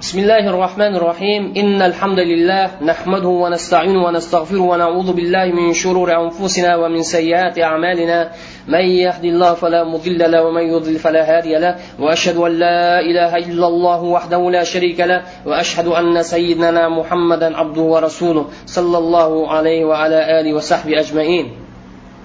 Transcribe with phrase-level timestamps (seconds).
[0.00, 1.52] بسم الله الرحمن الرحيم.
[1.56, 8.30] إن الحمد لله نحمده ونستعينه ونستغفره ونعوذ بالله من شرور أنفسنا ومن سيئات أعمالنا.
[8.68, 11.76] من يهد الله فلا مضل له ومن يضلل فلا هادي له.
[11.98, 15.22] وأشهد أن لا إله إلا الله وحده لا شريك له.
[15.46, 21.52] وأشهد أن سيدنا محمدا عبده ورسوله صلى الله عليه وعلى آله وصحبه أجمعين.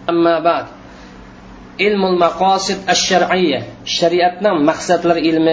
[0.09, 0.65] أما بعد
[1.79, 5.47] علم المقاصد الشرعية شريعتنا مقصد العلم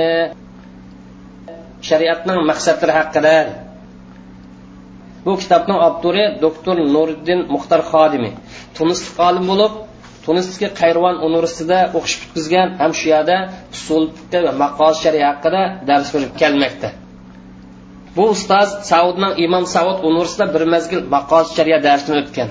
[1.88, 3.36] shariatning maqsadlari haqida.
[5.24, 8.30] Bu kitobning avtori doktor nuriddin muxtar xodimi.
[8.76, 9.72] Tunislik olim bo'lib
[10.26, 13.36] tunisdagi qayrvon universitetida o'qish bitkazgan ham shu yerda
[13.74, 14.02] usul
[14.46, 16.88] va maqoz shariat haqida dars berib kelmoqda.
[18.16, 22.48] Bu ustoz saudning imom saud universitetida bir mazgil maqoz shariat darsini o'tgan.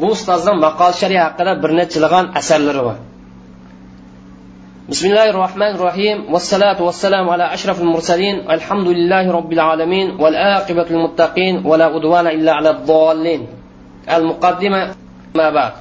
[0.00, 2.98] Bu ustozning maqoz shariat haqida bir nechilg'an asarlari bor.
[4.89, 11.65] بسم الله الرحمن الرحيم والصلاة والسلام على أشرف المرسلين الحمد لله رب العالمين والآقبة للمتقين
[11.65, 13.47] ولا أدوان إلا على الضالين
[14.09, 14.95] المقدمة
[15.35, 15.73] ما بعد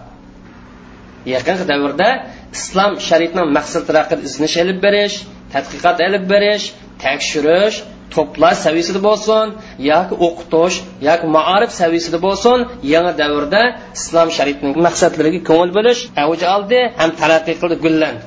[1.35, 2.09] yaqingi davrda
[2.57, 5.15] islom sharitining maqsadlari haqida iznish olib berish
[5.55, 6.65] tadqiqot olib berish
[7.05, 7.77] tekshirish
[8.15, 9.47] to'plash saviyasida bo'lsin
[9.91, 10.77] yoki o'qitish
[11.09, 12.59] yoki maarif saviyasida bo'lsin
[12.95, 13.62] yangi davrda
[13.99, 18.25] islom sharitining maqsadlariga ko'ngil bo'lish avj oldi ham taraqqiy qildi gullandi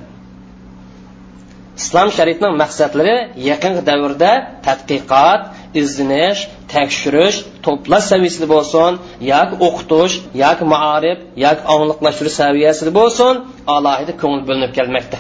[1.81, 3.17] İslom sharitining maqsadlari
[3.51, 4.33] yaqingi davrda
[4.67, 5.41] tadqiqot
[5.81, 6.41] izlanish
[6.75, 8.93] tekshirish to'plash saviyasida bo'lsin
[9.33, 13.33] yoki o'qitish yoki maarif yoki angliqlashtirish saviyasida bo'lsin
[13.77, 15.19] alohida ko'ngil bo'linib kelmoqda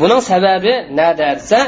[0.00, 1.60] buning sababi nada desa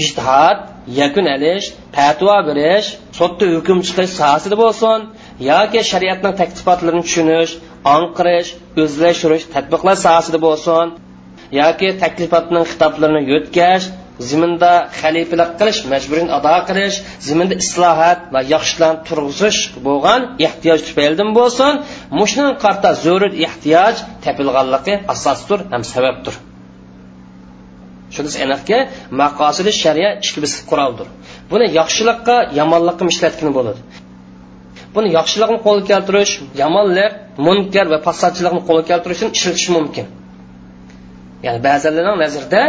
[0.00, 0.58] ijtihod
[1.00, 4.98] yakun alish fatvo berish sotda hukm chiqarish sohasida bo'lsin
[5.50, 7.52] yoki shariatning taklifotlarini tushunish
[7.96, 8.48] anqirish
[8.82, 10.86] o'zlashtirish tadbiqlash sohasida bo'lsin
[11.60, 13.84] yoki taklifotning xitoblarini yo'tkash
[14.30, 16.96] ziminda xalifalik qilish majburini ado qilish
[17.28, 21.72] ziminda islohot va yaxshilan turg'izish bo'lgan ehtiyoj tufaylidan bo'lsin
[22.20, 26.34] mushning qarta zo'rur ehtiyoj topilganligi asosdir ham sababdir.
[28.14, 28.78] Shunisi aniqki
[29.22, 30.38] maqosidi shariat ichki
[30.70, 31.06] quroldir.
[31.50, 33.80] Buni yaxshilikqa yomonlikqa ishlatgan bo'ladi.
[34.94, 37.12] Buni yaxshilikni qo'lga keltirish yomonlik
[37.46, 40.06] munkar va fasodchilikni qo'lga keltirishdan ishlatish mumkin.
[41.46, 42.62] Ya'ni ba'zilarning nazarida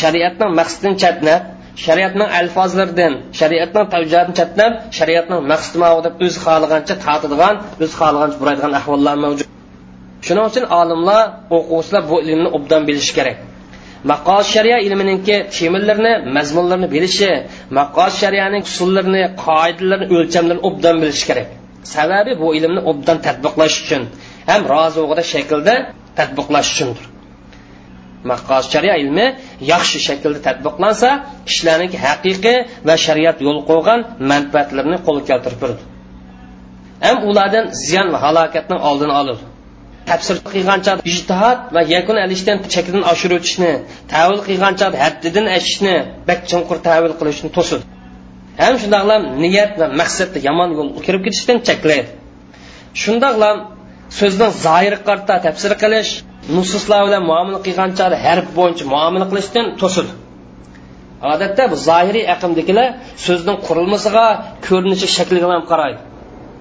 [0.00, 1.42] shariatning maqsadini chatnab
[1.84, 9.14] shariatning alfozlaridan shariatning tavjihotini chatnab shariatning maqsadi deb o'zi xohlagancha tatadigan o'zi xohlagancha buraydigan ahvollar
[9.24, 9.46] mavjud.
[10.26, 11.22] Shuning uchun olimlar
[11.56, 13.36] o'quvchilar bu ilmni obdan bilishi kerak.
[14.12, 17.30] Maqos sharia ilmininki temillarini mazmunlarini bilishi
[17.78, 21.48] maqos shariyaning usullarini qoidalarini o'lchamlarini obdan bilishi kerak.
[21.94, 24.02] Sababi bu ilmni obdan tadbiqlash uchun
[24.50, 25.00] ham rozi
[25.32, 25.74] shaklda
[26.18, 27.15] tadbiqlash uchundir.
[28.30, 28.64] Maqqos
[29.02, 29.26] ilmi
[29.72, 31.08] yaxshi shaklda tadbiqlansa
[31.48, 34.00] kishilarniki haqiqiy va shariat yo'l qo'ygan
[34.32, 35.82] manfaatlarni qo'lga keltirib turdi
[37.06, 39.38] ham ulardan ziyon va halokatning oldini olir
[40.10, 43.72] tafsir qilgancha ijtihod va yakun alishdan chekidan oshirib o'tishni
[44.12, 45.94] tavil qilgancha haddidan ashishni
[46.28, 47.84] bak chunqur tavil qilishni to'sadi.
[48.62, 52.08] Ham shundoqlam niyat va maqsadda yomon yo'lga kirib ketishdan cheklaydi.
[53.02, 53.56] Shundoqlam
[54.18, 56.10] so'zning zohiri qarta tafsir qilish
[56.56, 60.14] nususlar bilan muomala qilgancha harf bo'yicha muomala qilishdan to'sildi
[61.32, 62.88] odatda bu zohiriy aqmdikilar
[63.26, 64.26] so'zning qurilmasiga
[64.66, 66.00] ko'rinishi shakliga ham qaraydi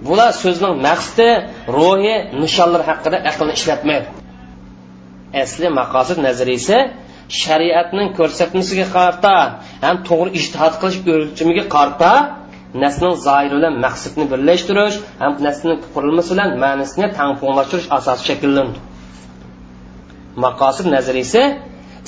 [0.07, 1.29] bular so'zning maqsadi
[1.78, 4.07] ruhi nishonlar haqida aqlni ishlatmaydi
[5.44, 6.77] asli maqosid nazariyasi
[7.41, 9.33] shariatning ko'rsatmasiga qarta
[9.85, 12.12] ham to'g'ri ijtihod qilish o'lchimiga qarta
[12.84, 18.80] nasning zohiri bilan maqsadni birlashtirish ham nasning qurilmasi bilan ma'nisini tangponglashtirish asosi shakllandi
[20.44, 21.41] maqosid nazariyasi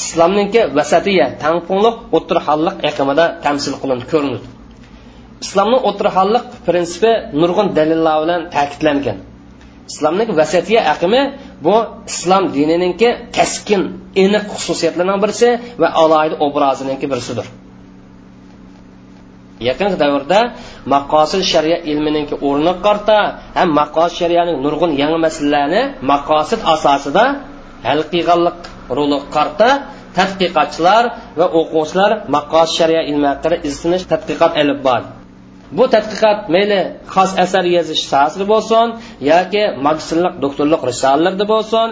[0.01, 4.47] islomninki vasatiya tangpungliq o'tirhalliq aqimida tamsil qilinib ko'rinadi
[5.43, 7.11] islomning o'tirhalliq prinsipi
[7.41, 9.17] nurg'un dalillar bilan ta'kidlangan.
[9.91, 11.21] Islomning vasatiya aqimi
[11.65, 11.75] bu
[12.11, 13.81] islom dinininki kaskin
[14.23, 15.49] aniq xususiyatlaridan birisi
[15.81, 17.45] va alohida obrazininki birisidir.
[19.69, 20.39] Yaqingi davrda
[20.93, 23.17] maqosid shariat ilmininki o'rni qarta
[23.57, 25.81] ham maqosid shariani nurg'un yangi masalalarni
[26.11, 27.25] maqosid asosida
[27.87, 28.59] hal qilganlik
[28.97, 29.69] roli qarta
[30.17, 31.03] tadqiqotchilar
[31.39, 35.01] va o'quvchilar maqosid shariat ilmi haqida izlanish tadqiqot olib bor.
[35.77, 36.79] Bu tadqiqot mayli
[37.13, 38.87] xos asar yozish sohasida bo'lsin
[39.31, 41.87] yoki magistrlik doktorlik risolalarda bo'lsin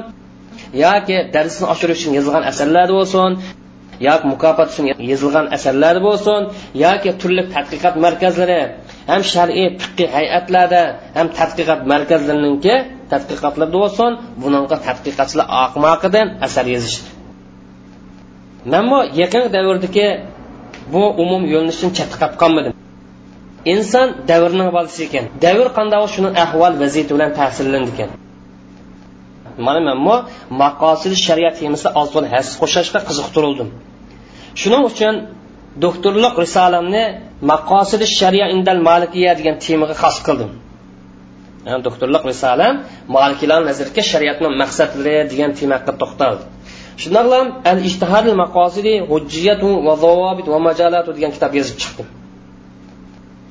[0.86, 3.32] yoki darsni oshirish uchun yozilgan asarlarda bo'lsin.
[4.08, 6.42] Yoki mukofot uchun yozilgan asarlar bo'lsin
[6.86, 8.60] yoki turli tadqiqot markazlari
[9.12, 10.82] ham shar'iy fiqiy hay'atlarda
[11.18, 12.76] ham tadqiqot markazlariniki
[13.12, 14.12] tadqiqotlarda bo'lsin
[14.44, 14.76] bunaqa
[20.94, 22.74] bu umum yo'linishdan chetda qolib qolmadim.
[23.74, 25.26] Inson davrning bolasi ekan.
[25.46, 28.10] Davr qanday shuni ahvol vaziyati bilan ta'sirlandi ekan
[29.58, 30.16] mana man bu
[30.64, 33.70] maqosid shariat temasida ozgina has qo'shashga qiziqtirildim.
[34.62, 35.16] Shuning uchun
[35.86, 37.04] doktorlik risolamni
[37.52, 40.52] maqosid shariya indal malikiya degan temaga xos qildim.
[41.68, 42.74] Yani doktorlik risolam
[43.18, 46.44] malikilar nazariga shariatning maqsadlari degan temaga to'xtaldi.
[47.02, 47.40] Shundoqla
[47.72, 52.08] al ijtihadil maqosidi hujjiyatu va zavobit va majalatu degan kitob yozib chiqdim.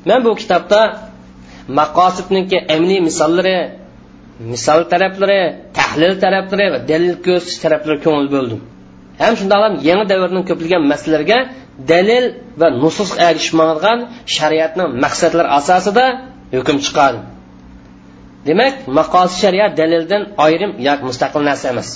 [0.09, 0.81] Man bu kitobda
[1.81, 3.57] maqosidniki amniy misollari
[4.53, 5.41] misol taraflari
[5.95, 8.61] tahlil taraflari va dalil ko'rsatish taraflari ko'ngil bo'ldim.
[9.23, 11.39] Ham shunda ham yangi davrning ko'pilgan masalalarga
[11.93, 12.25] dalil
[12.61, 13.99] va nusus erishmagan
[14.37, 16.05] shariatning maqsadlari asosida
[16.57, 17.21] hukm chiqadi
[18.49, 21.89] demak maqosid shariat dalildan ayrim yoki mustaqil narsa emas.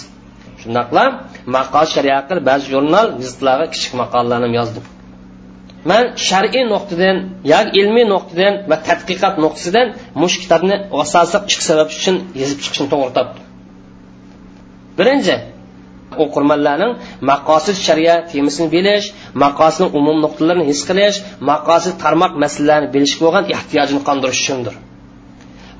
[0.63, 1.05] Shundoqla
[1.57, 4.85] maqosid shariatga ba'zi jurnal gazetlarga kichik maqolalarni yozdim.
[5.91, 7.17] Man shar'iy nuqtadan
[7.53, 9.87] yoki ilmiy nuqtadan va tadqiqot nuqtasidan
[10.23, 13.45] mush kitobni asosiy ikki sabab uchun yozib chiqishni to'g'ri topdim.
[14.99, 15.37] Birinchi
[16.25, 16.93] o'qirmanlarning
[17.31, 19.07] maqosid shariat temasini bilish
[19.45, 21.17] maqosidning umum nuqtalarini his qilish
[21.51, 24.75] maqosid tarmoq masalalarini bilishga bo'lgan ehtiyojini qondirish uchundir.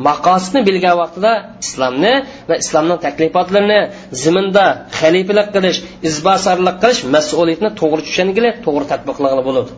[0.09, 1.33] Maqosidni bilgan vaqtida
[1.65, 2.15] islomni
[2.49, 3.81] va islomning taklifotlarini
[4.23, 4.67] ziminda
[4.99, 5.79] xalifalik qilish
[6.09, 9.17] izbosarlik qilish mas'uliyatni to'g'ri tushungili to'g'ri tadbiq
[9.49, 9.71] bo'ladi.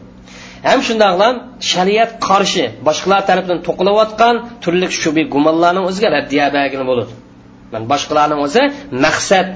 [0.68, 1.34] Ham shundoqlam
[1.72, 6.46] shariat qarshi boshqalar tarafidan to'qilayotgan turli shubiy gumonlarning o'ziga raddiya
[6.90, 7.12] bo'ladi.
[7.72, 8.62] Man boshqalarning o'zi
[9.04, 9.46] maqsad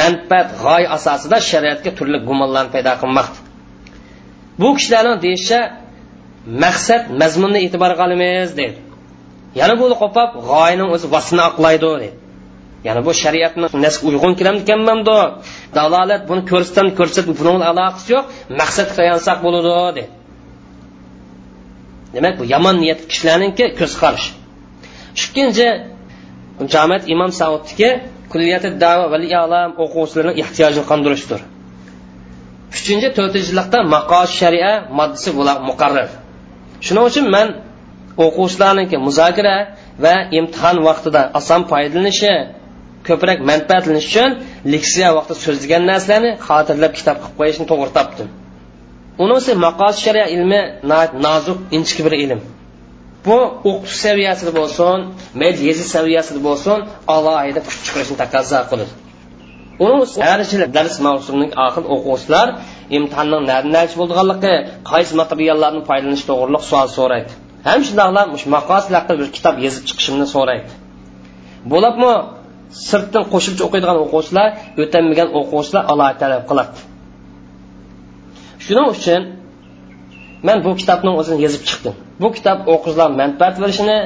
[0.00, 3.38] manfaat g'oya asosida shariatga turli gumonlarni paydo qilmoqda.
[4.60, 5.60] Bu kishilarning deyishicha
[6.64, 8.78] maqsad mazmunni e'tiborga olamiz deydi.
[9.60, 12.10] Yana bu qopab g'oyaning o'zi vasini oqlaydi deydi.
[12.86, 13.66] Ya'ni bu shariatni
[14.08, 15.18] uyg'un kelamdikanmamdo
[15.76, 18.24] dalolat buni ko'rsatdim ko'rsat buni aloqasi yo'q
[18.60, 20.02] maqsadga tayansak bo'ladi deydi.
[22.14, 24.26] Demak bu yomon niyat kishilarniki ko'z qarash
[25.22, 25.66] ikkinchi
[26.74, 27.88] jamat imom saudniki
[28.32, 31.40] kulliyati dava vali alam o'quvchilarni ehtiyojini qondirishdir.
[32.76, 35.30] Uchinchi to'rtinchilikda maqos sharia moddasi
[35.68, 36.08] muqarrar.
[36.86, 37.48] Shuning uchun man
[38.24, 39.56] o'quvchilarniki muzokara
[40.04, 42.32] va imtihon vaqtida oson foydalanishi
[43.08, 44.30] ko'proq manfaatlanish uchun
[44.72, 48.28] leksiya vaqtida so'zlagan narsalarni xotirlab kitob qilib qo'yishni to'g'ri topdim.
[49.24, 50.60] Unisi maqos sharia ilmi
[51.26, 52.40] nozik inchki bir ilm.
[53.26, 53.38] Bu
[53.70, 54.98] o'qitish saviyasida bo'lsin
[55.40, 56.78] mayli yezish saviyasida bo'lsin
[57.16, 58.92] alohida kuch chiqarishni taqozo qiladi
[59.80, 62.48] har yili dars mavsumining oxir o'quvchilar
[62.96, 64.54] imtihonning nada bo'lganligi
[64.90, 67.30] qaysi materiallarni foydalanish to'g'riliq savol so'raydi.
[67.68, 68.26] Ham shundoqlar
[68.56, 70.70] maqos haqida bir kitob yozib chiqishimni so'raydi.
[71.72, 72.12] Bo'libmi
[72.88, 74.48] sirtdan qo'shimcha o'qiydigan o'quvchilar
[74.82, 76.76] o'tanmagan o'quvchilar alohida talab qiladi.
[78.64, 79.20] Shuning uchun
[80.46, 81.94] man bu kitobni o'zini yozib chiqdim.
[82.20, 83.98] Bu kitob o'qizlar manfaat berishini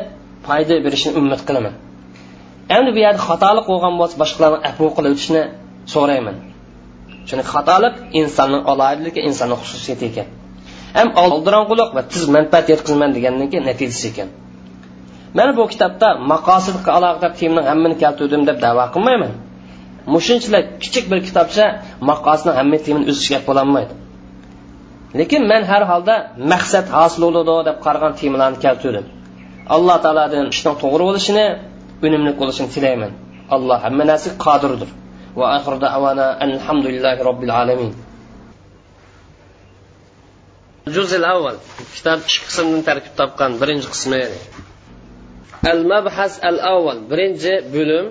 [0.46, 1.74] foyda berishini umid qilaman.
[2.76, 5.42] Endi bu yerda xatolik bo'lgan bo'lsa boshqalarni afu qilib o'tishni
[5.94, 6.36] so'rayman.
[7.28, 10.26] Chunki xatolik insonning aloyidligi insonni xususiyati ekan.
[10.96, 14.28] Ham oldirong'uliq va tiz manfaat yetkazman degandan keyin natijasi ekan.
[15.36, 19.32] Mana bu kitobda maqosidga aloqador temani hammani keltirdim deb davo qilmayman.
[20.14, 21.64] Mushunchalar kichik bir kitobcha
[22.10, 23.94] maqosni hamma temani o'z ichiga bo'lolmaydi
[25.14, 26.14] lekin men har holda
[26.52, 29.06] maqsad hosil bo'ladi deb qaragan temalarni keltirdim.
[29.74, 31.46] Alloh taolodan ishning to'g'ri bo'lishini
[32.06, 33.12] unumli bo'lishini tilayman.
[33.54, 34.90] Alloh hamma narsaga qodirdir.
[35.38, 37.92] Va oxirida avana alhamdulillahi robbil alamin.
[40.94, 41.56] Juzil avval
[41.96, 44.22] kitob ikki qismdan tarkib topgan birinchi qismi
[45.72, 48.06] al mabhas al avval birinchi bo'lim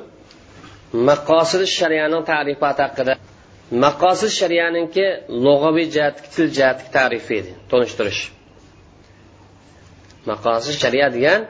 [1.08, 3.14] maqosid shariyaning tarifati haqida.
[3.72, 5.06] Maqosid shariyaninki
[5.46, 8.22] lug'aviy jihatga til jihatga tarifi edi tonishtirish.
[10.30, 11.42] Maqosid shariat degan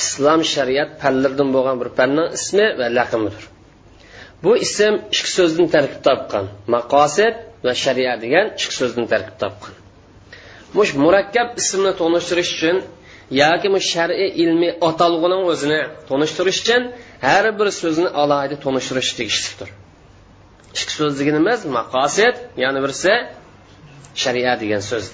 [0.00, 3.44] islom shariat fanlaridan bo'lgan bir fanning ismi va laqimidir
[4.44, 6.44] bu ism ikki so'zdan tarkib topgan.
[6.74, 7.34] Maqosid
[7.66, 9.74] va shariat degan ikki so'zdan tarkib topgan.
[10.76, 12.76] Mush murakkab ismni tonishtirish uchun
[13.42, 15.80] yoki shar'iy ilmiy atalg'uning o'zini
[16.10, 16.82] tonishtirish uchun
[17.26, 19.68] har bir so'zni alohida tonishtirish tegishlidir.
[20.80, 23.12] Ikki so'z deganimiz maqosid yana birisi
[24.22, 25.06] shariat degan so'z.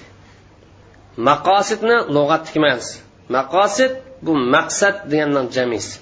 [1.29, 2.95] Maqosidni lug'atdagi ma'nosi
[3.37, 3.93] maqosid
[4.25, 5.95] bu maqsad degandan jamisi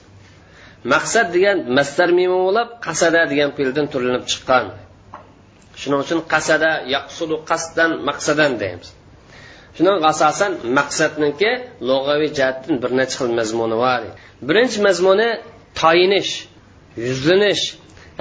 [0.93, 4.65] maqsad degan mastar mimo bo'lib qasada degan fe'ldan turlanib chiqqan.
[5.81, 8.89] Shuning uchun qasada yaqsudu qasdan maqsadan deymiz.
[9.75, 11.51] Shuning asosan maqsadniki
[11.89, 14.01] lug'aviy jihatdan bir necha xil mazmuni bor
[14.47, 15.29] birinchi mazmuni
[15.81, 16.31] tayinish
[17.07, 17.63] yuzlanish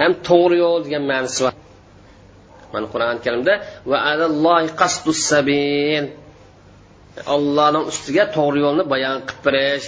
[0.03, 1.53] ham to'g'ri yo'l degan ma'nosi bor.
[2.73, 3.53] Mana qur'oni karimda
[3.91, 6.05] va alallohi qasdus sabil.
[7.35, 9.85] Allohning ustiga to'g'ri yo'lni bayon qilib berish.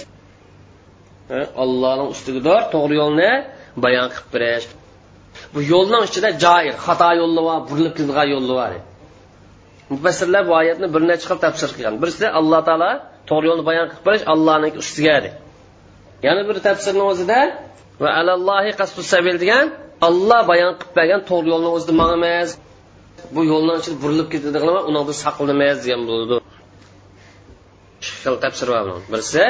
[1.64, 3.30] Allohning ustiga to'g'ri yo'lni
[3.84, 4.66] bayon qilib berish.
[5.54, 8.72] Bu yo'lning ichida joyir xato yo'li bor burilib ketgan yo'li bor.
[9.92, 11.94] Mufassirlar bu oyatni bir necha xil tafsir qilgan.
[12.02, 12.90] Birisi alloh taolo
[13.28, 15.16] to'g'ri yo'lni bayon qilib berish allohniki ustiga
[16.26, 17.40] yana bir tafsirni o'zida
[18.02, 19.66] va alallohi qasdu sabil degan
[20.08, 22.50] olloh bayon qilib bergan to'g'ri yo'lni o'zida emas
[23.34, 26.36] bu yo'lni ichida burilib ketadigan undan saqlanamas degan bo'ladi
[28.22, 29.44] xil tafsir bor birisi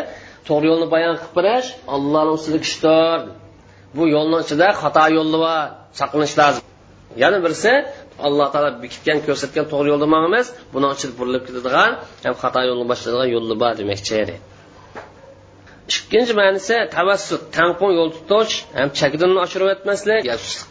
[0.49, 3.19] to'g'ri yo'lni bayon qilib berish allohni ustida kuchdir
[3.97, 5.63] bu yo'lni ichida xato yo'li bor
[6.01, 6.65] saqlanish lozim.
[7.23, 7.73] Yana birisi
[8.27, 11.91] alloh taolo bekitgan ko'rsatgan to'g'ri yo'lda emas buni ichida burilib ketadigan
[12.25, 14.35] ham xato yo'lni boshlaydigan yo'li bor demoqchi edi.
[15.93, 20.23] Ikkinchi ma'nosi tavassut tangpon yo'l tutish ham chakdinni oshirib o'tmaslik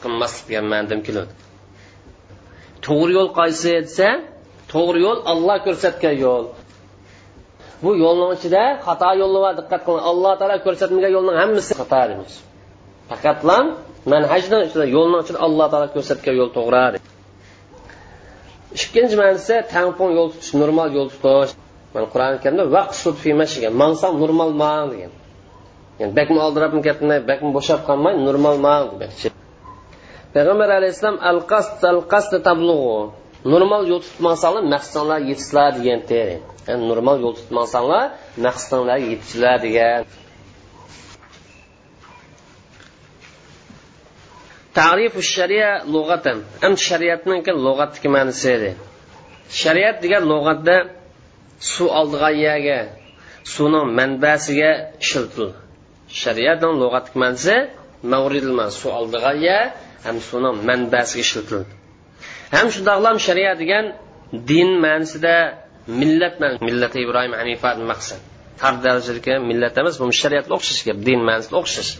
[0.03, 1.31] qilmaslik degan ma'nodan keladi.
[2.85, 4.09] To'g'ri yo'l qaysi desa
[4.73, 6.45] to'g'ri yo'l olloh ko'rsatgan yo'l.
[7.83, 10.03] Bu yo'lni ichida xato yo'li bor diqqat qiling.
[10.11, 12.33] Alloh taolo ko'rsatmagan yo'lning hammasi xato deymiz
[13.09, 13.65] faqatlam
[14.13, 16.99] manhajni ichida yo'lni ichida alloh taolo ko'rsatgan yo'l to'g'ri
[18.77, 21.51] ikkinchi ma'nosi tangpon yo'l tutish normal yo'l tutish.
[21.93, 25.13] Mana qur'oni karimda vaqsud mashiga, mansam normal mang degan.
[25.99, 28.85] Ya'ni bakmi oldirab ketmay bakmi bo'shab qolmay normal mang
[30.33, 32.97] payg'ambar alayhissalom al qasd al qasd tablug'u
[33.53, 36.01] normal yo'l tutmasanglar maqsadinglar yetishlar degan
[36.67, 38.05] ya'ni normal yo'l tutmasanglar
[38.45, 40.01] maqsadinglar yetishlar degan.
[44.79, 46.37] Tarifu shariya lug'atan.
[46.65, 48.71] Am shariatniki lug'atdagi ma'nosi edi.
[49.61, 50.75] Shariat degan lug'atda
[51.71, 52.79] suv oldigan yerga
[53.53, 54.71] suvning manbasiga
[55.03, 55.55] ishlatildi
[56.21, 57.55] shariatning lug'atik ma'nosi
[58.13, 59.63] mavridilman suv oldigan yer
[60.05, 61.73] ham suvning manbasiga ishlatildi
[62.55, 63.85] ham shundoqlam shariat degan
[64.51, 65.35] din ma'nosida
[65.87, 66.35] millat
[66.67, 68.21] millati ibrohim hanifa maqsad.
[68.63, 71.91] Har darajadagi millat emas bu shariatga o'xshash gap din ma'nosida o'xshash.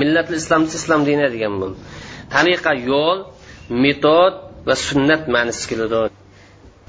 [0.00, 1.68] Millatli islom islom dini degan bu.
[2.34, 3.18] Tariqa yo'l
[3.84, 4.34] metod
[4.68, 5.96] va sunnat ma'nosi keladi.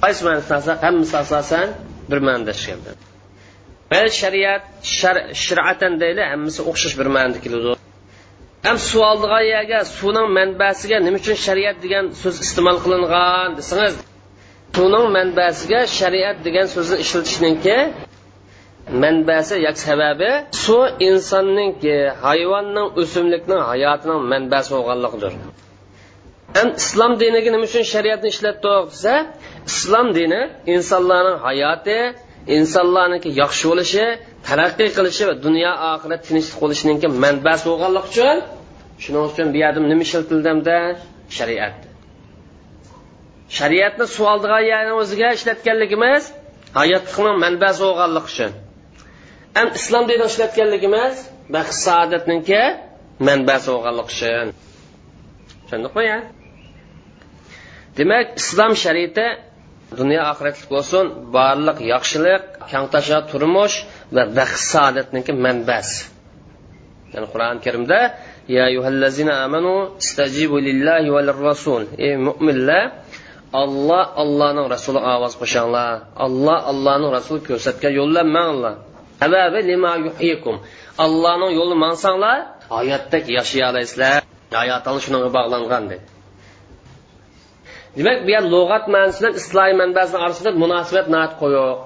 [0.04, 1.68] Qaysi ma'nosida hammasi asosan
[2.12, 2.92] bir ma'noda chiqyapti
[3.92, 4.64] mayli shariat
[5.44, 7.68] shiratan deyli hammasi o'xshash bir ma'noda keladi.
[8.68, 13.96] Ham suoldigan yerga suvning manbasiga nima uchun shariat degan so'z iste'mol qilingan desangiz
[14.78, 17.78] suvning manbasiga shariat degan so'zni ishlatishningki
[19.04, 20.30] manbasi yoki sababi
[20.64, 25.34] suv insonninki hayvonning o'simlikning hayotining manbasi bo'lganligidir.
[26.58, 29.14] Ham islom diniga nima uchun shariatni ishlatdik desa
[29.70, 30.42] islom dini
[30.76, 32.00] insonlarning hayoti
[32.58, 34.06] insonlarniki yaxshi bo'lishi
[34.48, 38.38] taraqqiy qilishi va dunyo oxirat tinchlik bo'lishiniki manbasi bo'lganligi uchun
[39.04, 40.52] shuning uchun bu yerda nima ishlatildi
[41.38, 41.78] shariat.
[43.58, 46.24] Shariatni suoldigan yerni o'ziga ishlatganligimiz
[46.80, 48.52] hayotlikning manbasi bo'lganligi uchun.
[49.58, 51.16] Ham islom dini ishlatganligimiz
[51.56, 52.62] baxt saodatniki
[53.28, 54.48] manbasi bo'lganligi uchun.
[55.64, 56.20] Tushundikmi ya
[57.98, 59.28] demak islom shariati
[60.00, 63.76] dunyo oxiratlik bo'lsin barliq yaxshilik kangtasha turmush
[64.16, 65.98] va baxt saodatniki manbasi.
[67.14, 68.00] Ya'ni qur'oni karimda
[68.58, 71.84] ya yuhallazina amanu istajibu lillahi va rasul.
[72.06, 72.84] Ey mo'minlar
[73.54, 75.94] olloh allohning rasuli ovoz qo'shinglar
[76.26, 78.76] olloh allohning rasuli ko'rsatgan yo'llar manglar
[81.06, 82.38] allohning yo'lini mansanglar
[82.76, 84.20] hayotda yashay olasizlar
[84.60, 86.17] hayotingiz shunga bog'langan dedi
[87.98, 91.78] demak bu yer lug'at ma'nosi bilan islomiy manbasini orasida munosabat nat qo'yoq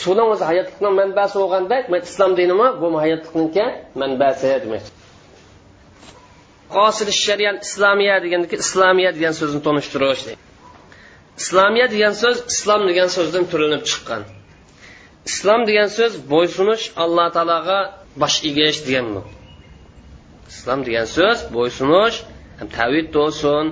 [0.00, 3.64] suvni o'zi hayotlikning manbasi bo'lgandek islom dinimi bu hayotlikniki
[4.02, 4.84] manbasi demak.
[6.76, 10.22] Qosid shariat islomiya degandiki islomiya degan so'zni tonishtirish
[11.42, 14.22] islomiya degan so'z islom degan so'zdan turinib chiqqan.
[15.30, 17.78] Islom degan so'z bo'ysunish alloh taologa
[18.22, 19.06] bosh egish degan
[20.52, 22.16] islom degan so'z bo'ysunish
[22.58, 23.64] ham tavhid bo'lsin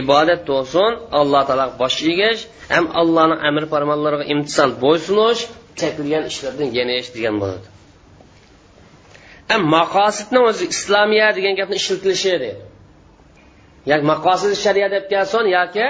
[0.00, 2.40] ibodat bo'lsin alloh taologa bosh egish
[2.74, 5.40] ham allohning amr farmonlariga imtisol bo'ysunish
[5.80, 7.66] chekilgan ishlardan yenish degan bo'ladi.
[9.50, 12.50] Ham maqosidni o'zi islomiya degan gapni ishlatilishi edi
[13.90, 15.86] yoki maqosid shariat deb kelsin yoki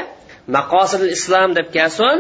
[0.57, 2.17] maqosid islom deb kelsin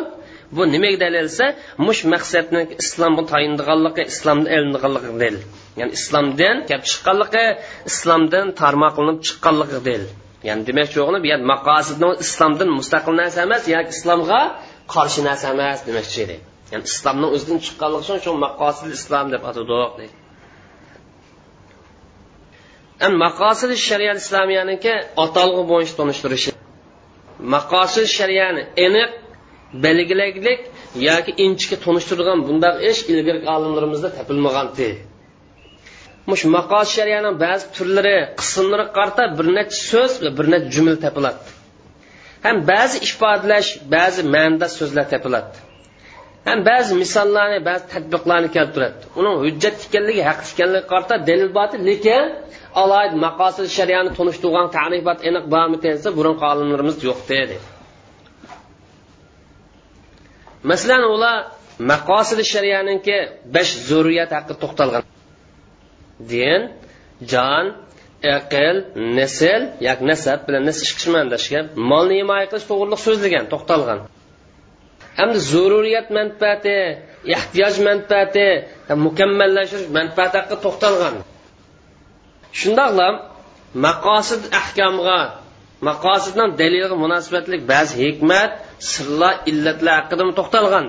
[0.56, 1.46] bu nimaga dalil desa
[1.86, 5.36] mush maqsadni islomga tayindiganligi islomda ilinganligi dalil
[5.80, 7.46] ya'ni islomdan kelib chiqqanligi
[7.90, 10.10] islomdan tarmoqlanib chiqqanligi dalil
[10.48, 14.40] ya'ni demoqchi bo'lgani bu yer maqosidni islomdan mustaqil narsa emas yoki islomga
[14.94, 16.36] qarshi narsa emas demoqchi edi
[16.72, 20.12] ya'ni islomni o'zidan chiqqanligi uchun shu maqosid islom deb atadik
[23.24, 24.92] maqosid shariat islomiyaniki
[25.24, 26.50] atalg'i bo'yicha tanishtirishi
[27.54, 29.10] maqosid shariyani aniq
[29.84, 30.60] belgilaglik
[31.08, 34.66] yoki inchga tunishtirgan bunday ish ilgari olimlarimizda topilmagan
[36.30, 41.42] mush maqos shariyani ba'zi turlari qismlari qarta bir necha so'z va bir necha jumla topiladi.
[42.46, 45.56] Ham ba'zi ifodalash ba'zi ma'nida so'zlar topiladi.
[46.48, 52.24] Ham ba'zi misollarni ba'zi tadbiqlarni keltiradi uning hujjat ekanligi haq ekanligi qarta dalil bor lekin
[52.82, 57.56] alohida maqosid shariyani tunishtirgan tarifat aniq bormi desa burungi olimlarimiz yo'q dedi.
[60.70, 61.36] Masalan ular
[61.92, 63.16] maqosid shariyaninki
[63.54, 65.02] besh zurriyat haqida to'xtalgan.
[66.32, 66.60] Din
[67.32, 67.66] jon
[68.36, 68.76] aql
[69.18, 74.00] nasl yak nasab bilan nasl qishmandashga molni himoya qilish to'g'riliq so'zlagan to'xtalgan
[75.18, 76.76] hamda zururiyat manfaati
[77.36, 78.46] ehtiyoj manfaati
[79.06, 81.14] mukammallashtirish manfaati haqida to'xtalgan
[82.60, 83.08] shundoqla
[83.86, 85.20] maqosid ahkomga
[85.88, 88.50] maqosiddan dalilga munosabatli ba'zi hikmat
[88.92, 90.84] sirlar illatlar haqida to'xtalgan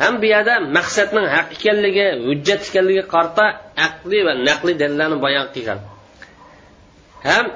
[0.00, 3.44] ham bu yerda maqsadning haq ekanligi hujjat ekanligiga qarta
[3.88, 5.78] aqliy va naqliy dalillarni bayon qilgan.
[7.28, 7.46] Ham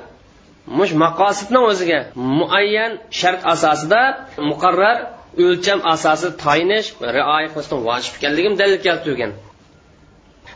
[0.79, 2.01] mush maqosidni o'ziga
[2.41, 4.03] muayyan shart asosida
[4.51, 4.99] muqarrar
[5.45, 9.33] o'lcham asosida tayinish va rioya qilishni vojib ekanligini dalil keltirgan.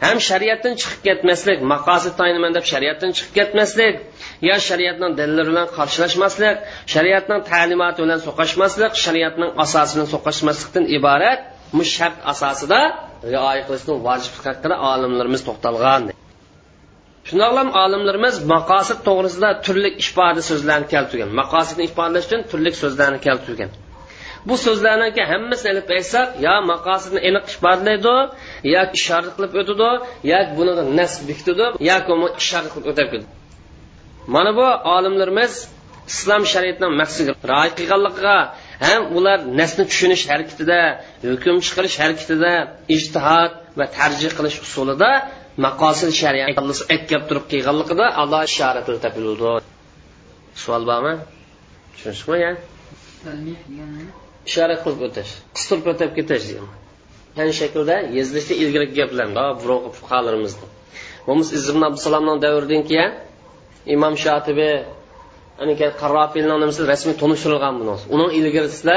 [0.05, 3.95] Ham shariatdan chiqib ketmaslik maqosid tayinaman deb shariatdan chiqib ketmaslik
[4.49, 6.57] yo shariatning dalillari bilan qarshilashmaslik
[6.95, 11.41] shariatning ta'limoti bilan so'qashmaslik shariatning asosi bilan so'qashmaslikdan iborat
[11.77, 12.81] bu shart asosida
[13.33, 16.03] rioya qilishni vojib haqida olimlarimiz to'xtalgan
[17.29, 21.31] shundoqlam olimlarimiz maqosid to'g'risida turli ifoda so'zlarni keltirgan.
[21.41, 23.71] Maqosidni ifodalash uchun turli so'zlarni keltirgan.
[24.49, 28.17] Bu so'zlarniki hammasini ilib aytsak yo maqosidni aniq ifodalaydi
[28.75, 29.91] yo ishora qilib o'tadi
[30.33, 32.13] yoki buni nas bekitadi yoki
[32.43, 33.13] ishora qilib o'tib
[34.35, 35.53] mana bu olimlarimiz
[36.13, 38.37] islom shariatining maqsadiga rioya qilganligiga
[38.87, 40.79] ham ular nasni tushunish harakatida
[41.33, 42.53] hukm chiqarish harakatida
[42.97, 45.11] ijtihod va tarjih qilish usulida
[45.67, 46.49] maqosid shariat
[47.29, 49.53] turib qilganligida alloh ishorati topildi.
[50.63, 51.15] Savol bormi?
[51.95, 52.53] Tushunishdimi ya?
[54.49, 60.67] Ishora qilib o'tish qistirib o'tib ketish degan shaklda yezilishda ilgari gaplarni burungi fuqarolarimizni
[61.27, 63.11] bo'lmasa izm abdusalomni davridan keyin
[63.95, 64.75] imom shotibiy
[66.03, 67.95] qarrofilni nimasi rasmiy tunishtirilgan buni.
[68.15, 68.97] Uning ilgarisida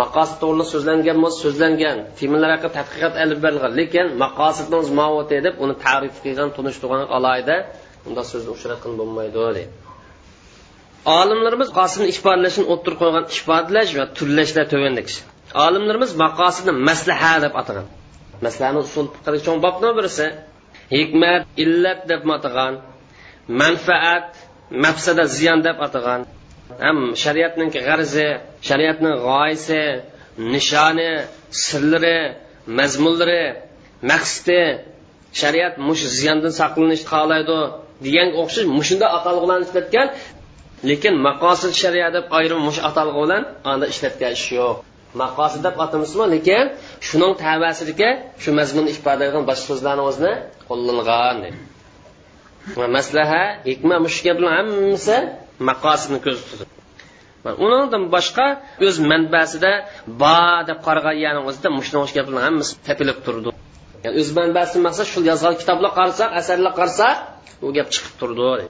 [0.00, 1.96] maqosid to'g'riliq so'zlangan bo'lsa so'zlangan.
[2.18, 3.72] Filmlar haqida tadqiqot olib berilgan.
[3.80, 7.56] Lekin maqosidni mavoti deb uni tarif qilgan tunishtirgan alayda
[8.08, 9.64] unda so'zni uchratgan bo'lmaydi deydi
[11.20, 15.08] olimlarimiz qosimni ifodalashni o'ttirib qo'ygan ifodalash va turlashlar tuvandek
[15.66, 17.86] olimlarimiz maqosidni maslaha deb atagan.
[18.46, 19.06] Maslahani usul
[19.46, 20.26] cho'ng bobni birisi
[20.96, 22.72] hikmat illat deb atagan
[23.60, 24.28] manfaat
[24.84, 26.20] mafsada ziyon deb atagan.
[26.84, 28.28] Ham shariatning g'arzi
[28.68, 29.82] shariatning g'oyasi
[30.54, 31.10] nishoni
[31.64, 32.18] sirlari
[32.78, 33.44] mazmunlari
[34.10, 34.62] maqsadi.
[35.40, 37.58] Shariat mush ziyondan saqlanishni xohlaydi
[38.04, 40.08] deganga o'xshash mushunda atalg'ilarni ishlatgan
[40.90, 44.76] lekin maqosid shariat deb ayrim mush atalg'i bilan anda ishlatgan ish yo'q.
[45.22, 46.64] Maqosid deb atamizmi lekin
[47.08, 48.10] shuning tavasidagi
[48.42, 50.32] shu mazmunni ifodalaydigan boshqa so'zlarni o'zini
[50.68, 51.38] qo'llangan.
[52.96, 55.16] Maslaha hikma mush gaplar hammasi
[55.68, 56.72] maqosidni ko'zda tutadi
[57.66, 58.46] undan boshqa
[58.86, 59.72] o'z manbasida
[60.22, 63.48] ba deb qaragan o'zida mushna gaplarni hammasi tepilib turdi.
[64.04, 67.16] Yani o'z manbasi maqsad shu yozgan kitoblar qarasak asarlar qarasak
[67.66, 68.66] u gap chiqib turdi.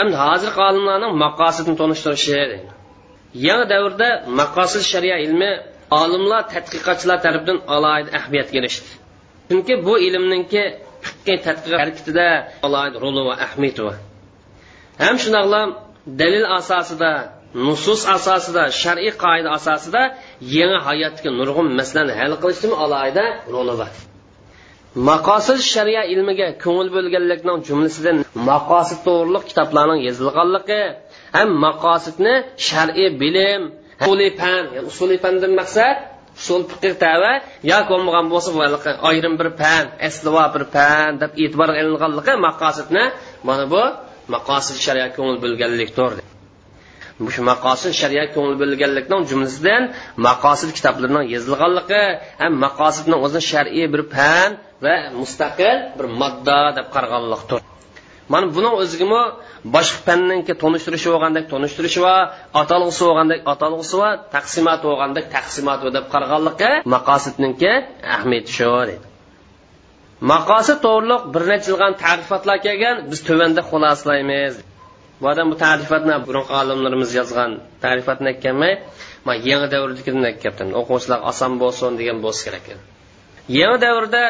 [0.00, 2.40] Endi hozirgi olimlarning maqosidni tonishtirishi
[3.46, 4.08] yangi davrda
[4.40, 5.50] maqosid shariya ilmi
[6.02, 8.90] olimlar tadqiqotchilar tarafidan alohida ahamiyatga erishdi.
[9.48, 10.62] Chunki bu ilmninki
[11.46, 12.26] tadqiqot harakatida
[12.66, 13.96] alohida roli va ahamiyati bor
[15.04, 15.60] ham shundoqla
[16.20, 17.12] dalil asosida
[17.66, 20.02] nusus asosida shar'iy qoida asosida
[20.56, 23.92] yangi hayotga nurg'un masalani hal qilishda alohida roli bor.
[25.10, 28.16] Maqosid shariya ilmiga ko'ngil bo'lganlikning jumlasidan
[28.50, 30.82] maqosid to'g'riliq kitoblarning yozilganligi
[31.36, 32.34] ham maqosidni
[32.68, 33.62] shar'iy bilim
[34.02, 35.96] usuliy fan usuliy fandan maqsad
[36.40, 37.32] usul fiqh tava
[37.70, 38.50] yoki bo'lmagan bo'lsa
[39.10, 43.04] ayrim bir pan aslivo bir pan deb e'tibor ilinganligi maqosidni
[43.48, 43.82] mana bu
[44.34, 46.12] maqosid shariat ko'ngil bo'lganlikdir
[47.34, 49.82] shu maqosid shariat ko'ngil bo'lganlikning jumlasidan
[50.28, 52.02] maqosid kitoblarining yozilganligi
[52.40, 54.50] ham maqosidni o'zini shar'iy bir pan
[54.84, 57.60] va mustaqil bir modda deb qaraganlikdir
[58.32, 59.22] mana buning o'zigami
[59.74, 62.14] boshqa fanninki tonishtirishi bo'lgandek tonishtirishi va
[62.62, 67.72] atalg'isi bo'lgandek atalg'isi va taqsimoti bo'lgandek taqsimoti deb qaraganligi maqosidninki
[68.14, 69.06] ahamiyati shu deydi
[70.32, 74.54] maqosid to'g'riliq bir necha yilgan tarifatlar kelgan biz tuvanda xulosalaymiz.
[75.20, 77.50] Bu odam bu tarifatni burungi olimlarimiz yozgan
[77.84, 78.74] tarifatni aytganman
[79.26, 82.66] man yangi davrdikini aytyapman o'quvchilar oson bo'lsin degan bo'lsa kerak
[83.60, 84.22] yangi davrda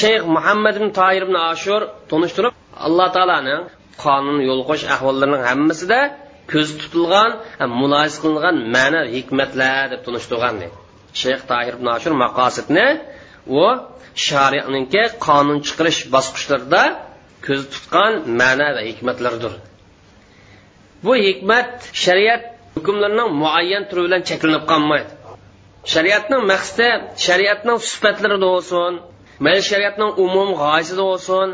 [0.00, 1.80] shayx muhammad ibn toir ibn ashur
[2.10, 2.54] tunishtirib
[2.86, 3.56] alloh taoloni
[4.02, 6.00] qonun yo'l qo'yish ahvollarining hammasida
[6.52, 7.30] ko'z tutilgan
[7.80, 10.54] muloyiz qilingan ma'na hikmatlar deb tunishtirgan
[11.22, 12.86] shayx tohir ibn ashur maqosidni
[13.60, 13.64] u
[14.28, 16.82] shariatniki qonun chiqarish bosqichlarida
[17.46, 19.52] ko'z tutgan ma'na va hikmatlardir
[21.04, 21.68] bu hikmat
[22.04, 22.42] shariat
[22.76, 25.12] hukmlarining muayyan turi bilan cheklanib qolmaydi.
[25.92, 28.92] Shariatning maqsadi shariatning sifatlarida bo'lsin
[29.44, 31.48] mayli shariatning umum g'oyasida bo'lsin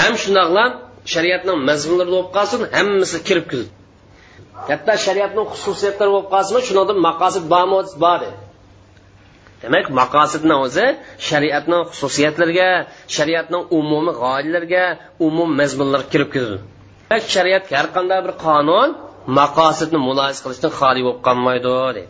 [0.00, 0.70] ham shundoqlam
[1.12, 3.70] shariatning mazmunlarida bo'lib qolsin hammasi kirib keldi
[4.70, 8.20] hatto shariatning xususiyatlari bo'lib qolsinmi shundan maqosid bormi bor
[9.62, 10.86] demak maqosidni o'zi
[11.28, 12.70] shariatning xususiyatlariga
[13.16, 14.84] shariatning umumiy g'oyalarga
[15.26, 16.58] umum mazmunlarga kirib keladi
[17.34, 18.88] shariat har qanday bir qonun
[19.40, 22.02] maqosidni muloyiz qilishdan xoli bo'lib qolmaydi deydi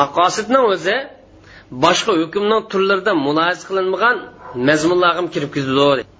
[0.00, 0.96] maqosidni o'zi
[1.84, 4.16] boshqa hukmning turlarida muloyiz qilinmagan
[4.68, 6.17] mazmunlarga kirib kirdi oyatlardan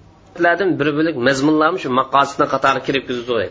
[0.79, 3.47] bir birlik mazmunlarni shu maqosidni qatori kirib kirgizdi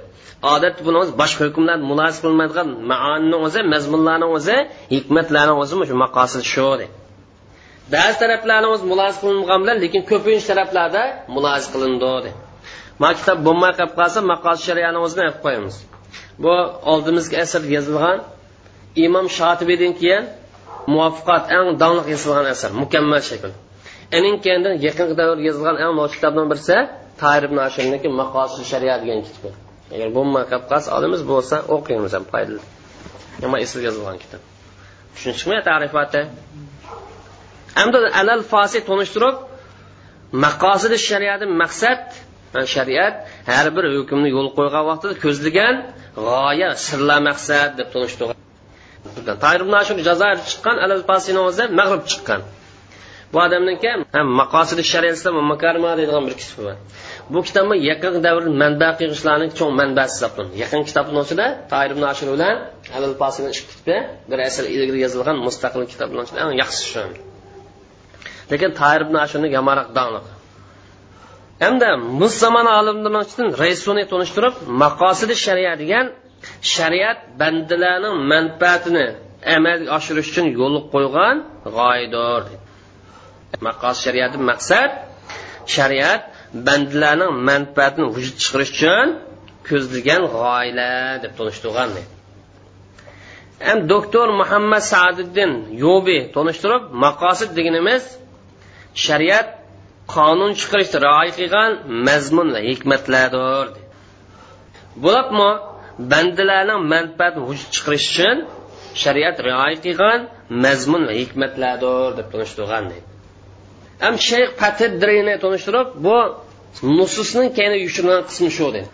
[0.54, 4.56] odatda buni o'zi boshqa hukmlar muloyiz qilinmaydigan maonni o'zi mazmunlarni o'zi
[4.94, 6.68] hikmatlarni o'zi shu maqosid shu
[7.94, 11.02] ba'zi taraflarni o'zi muloyiz qilingan bilan lekin ko'pincha taraflarda
[11.34, 12.32] muloyiz qilindi
[13.02, 15.76] ma kitob bo'lmay qolib qolsa maqosid shariyani o'zini aytib qo'yamiz.
[16.42, 16.52] Bu
[16.92, 18.18] oldimizgi asr yozilgan
[19.06, 20.24] imom shotibiydan keyin
[20.92, 23.50] muvaffaqat eng donliq yozilgan asar mukammal shakl.
[24.16, 24.36] Uning
[24.86, 26.76] yaqingi davr yozilgan eng nozik kitobdan birisi
[27.22, 28.08] tahir ibn ashirniki
[28.72, 29.54] shariat degan kitob
[29.94, 32.60] agar bo'lmay qolib qolsa olimiz bo'lsa o'qiymiz ham foydali.
[33.42, 34.42] Nima esil yozilgan kitob
[35.14, 36.20] tushunishmi tarifati.
[37.78, 39.36] Hamda alal fosi tunishtirib
[40.44, 42.02] maqosidi shariati maqsad
[42.74, 43.14] shariat
[43.50, 45.74] har bir hukmni yo'l qo'ygan vaqtida ko'zlagan
[46.26, 52.40] g'oya sirlar maqsad deb tunishtirgan tahir ibn ashir jazoir chiqqan alal fasini o'zi mag'rib chiqqan.
[53.32, 53.90] Bu odamniki
[54.40, 56.74] maqosidi shariat va makarima deydigan bir kishi bor
[57.32, 62.28] bu kitobni yaqin davr manba qilishlarni cho'ng manbasi hisoblanadi yaqin kitobni ichida toir ibn ashir
[62.34, 62.54] bilan
[62.96, 63.96] alal pasini ikki kitobi
[64.30, 67.02] bir asr ilgari yozilgan mustaqil kitoblar ichida eng yaxshisi shu.
[68.52, 70.26] Lekin toir ibn ashirni yomonroq donliq
[71.64, 71.88] hamda
[72.20, 76.06] muz zamon olimlarining ichidan raisuni tunishtirib maqosidi shariat degan
[76.74, 79.06] shariat bandalarning manfaatini
[79.56, 81.36] amalga oshirish uchun yo'l qo'ygan
[81.76, 82.67] g'oyadir.
[83.66, 84.90] Maqosid shariati maqsad
[85.76, 86.22] shariat
[86.66, 89.08] bandalarning manfaatini vujudga chiqarish uchun
[89.68, 91.90] ko'zlagan g'oyalar deb tunishtirgan
[93.66, 95.52] ham doktor muhammad sadiddin
[95.84, 98.04] yobi tunishtirib maqosid deganimiz
[99.06, 99.48] shariat
[100.14, 101.70] qonun chiqarishda rioya qilgan
[102.06, 103.66] mazmun va hikmatlardir
[105.04, 105.50] bo'ladimi?
[106.12, 108.36] Bandalarning manfaatini vujudga chiqarish uchun
[109.02, 110.20] shariat rioya qilgan
[110.64, 112.84] mazmun va hikmatlardir deb tunishtirgan
[114.04, 116.16] ham shayx patidrini tanishtirib bu
[116.98, 118.88] nususning keyin yushirgan qismi shu dedi.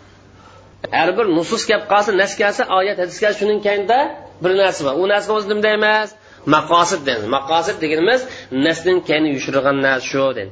[0.97, 3.97] Har bir nusus gap qolsa nas kelsa oyat hadis kelsa shuning keyinda
[4.43, 4.93] bir narsa bor.
[5.01, 6.09] U narsa o'zi nimda emas?
[6.55, 7.25] Maqosid dedi.
[7.37, 8.21] Maqosid deganimiz
[8.65, 10.51] nasning keyin yushirilgan narsa shu dedi.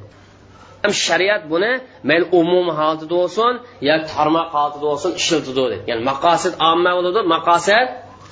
[0.82, 1.72] Ham shariat buni
[2.08, 3.52] mayli umum holatida bo'lsin
[3.88, 5.76] yoki tarmoq holatida bo'lsin ishlatadi dedi.
[5.90, 7.86] Ya'ni maqosid omma bo'ladi maqosid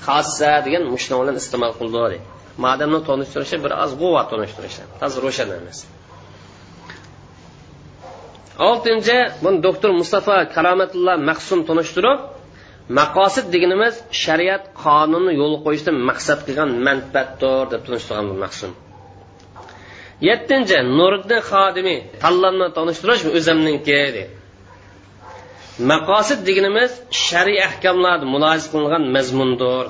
[0.07, 2.19] xossa degan mushna bilan iste'mol qildi dedi.
[2.65, 5.79] Madamni tonishtirishi bir oz quvvat tonishtirishi hozir ro'shan emas
[8.59, 12.19] oltinchi buni doktor mustafa karomatulloh maqsum tunishtirib
[12.99, 18.73] maqosid deganimiz shariat qonunni yo'l qo'yishdan maqsad qilgan manfaatdir deb tunishtirgan bu maqsum.
[20.29, 24.23] Yettinchi nuriddin xodimiy tanlanma tanishtirish o'zimniki deydi
[25.91, 26.91] maqosid deganimiz
[27.27, 29.87] shariy ahkamlarda muloyiz qilingan mazmundir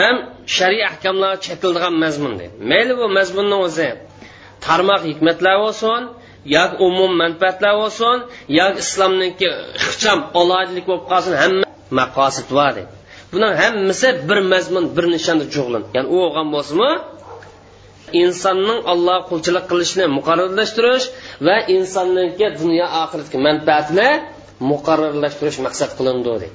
[0.00, 0.16] ham
[0.56, 3.88] shariy ahkamlar chetildigan mazmun deydi mayli bu mazmunni o'zi
[4.66, 6.02] tarmoq hikmatlar bo'lsin
[6.56, 8.16] yoki umum manfaatlar bo'lsin
[8.58, 9.48] yoki islomniki
[9.88, 11.66] ixcham oloyidlik bo'lib qolsin hamma
[12.00, 12.92] maqosid bor deydi
[13.34, 15.82] buning hammasi bir mazmun bir nishonda jug'lin.
[15.96, 16.90] Ya'ni u bo'lgan bo'lsinmi?
[18.22, 21.06] Insonning alloh qulchilik qilishni muqarrarlashtirish
[21.46, 24.08] va insonniki dunyo oxiratga manfaatini
[24.72, 26.48] muqarrarlashtirish maqsad qilindi deydi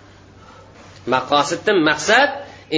[1.14, 2.30] maqosiddan maqsad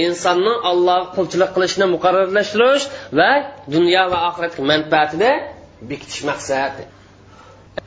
[0.04, 2.84] insonning alloh qulchilik qilishni muqarrarlashtirish
[3.18, 3.30] va
[3.74, 5.32] dunyo va oxiratga manfaatini
[5.90, 6.74] bekitish maqsad.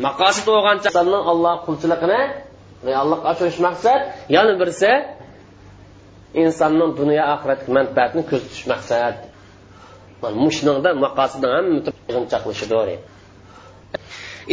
[0.08, 2.22] Maqosid bo'lgancha insonning alloh qulchiligini
[3.02, 4.00] allohga oshirish maqsad
[4.36, 4.92] yana birisi
[6.44, 9.16] insonning dunyo oxiratga manfaatini ko'zda tutish maqsad
[10.44, 11.80] mushnida maqosidni hamma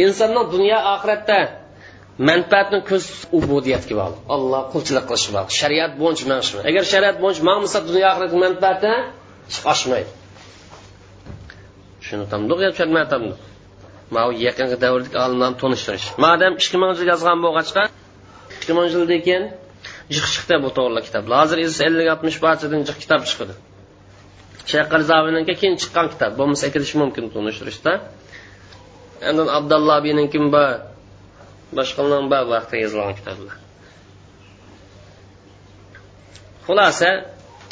[0.03, 1.39] insonning dunyo oxiratda
[2.29, 3.05] manfaatni ko'z
[3.37, 8.39] ubudiyatga bog'liq alloh qulchilik qilishga bog'liq shariat bo'yicha mangishmi agar shariat bo'yicha mangmasa dunyo oxiratni
[8.45, 8.91] manfaati
[9.73, 10.11] oshmaydi
[12.05, 13.33] shuni tamdiq tushunmatamdi
[14.17, 17.83] mau yaqingi davrdagi olimlarni tanishtirish madam ikki ming yil yozgan bo'lg'achqa
[18.57, 19.43] ikki ming yildan keyin
[20.15, 23.53] jiq chiqdi bu to'g'ri kitoblar hozir ellik oltmish barchadan jiq kitob chiqdi.
[24.71, 24.87] Shayx
[25.61, 27.93] keyin chiqqan kitob bo'lmasa kirish mumkin tanishtirishda
[29.29, 30.69] endi abdulloh biynikim bor
[31.77, 33.55] boshqalarning bor vaqtda yozilgan kitoblar.
[36.67, 37.09] Xulosa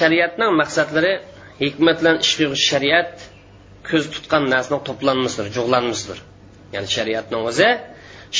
[0.02, 1.14] shariatning maqsadlari
[1.64, 2.34] hikmat bilan ish
[2.70, 3.12] shariat
[3.90, 6.20] ko'z tutgan narsani to'planmasidir jug'lanmasidir
[6.74, 7.70] ya'ni shariatning o'zi